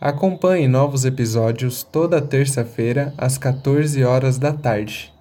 Acompanhe 0.00 0.68
novos 0.68 1.04
episódios 1.04 1.82
toda 1.82 2.22
terça-feira 2.22 3.12
às 3.18 3.36
14 3.36 4.04
horas 4.04 4.38
da 4.38 4.52
tarde. 4.52 5.12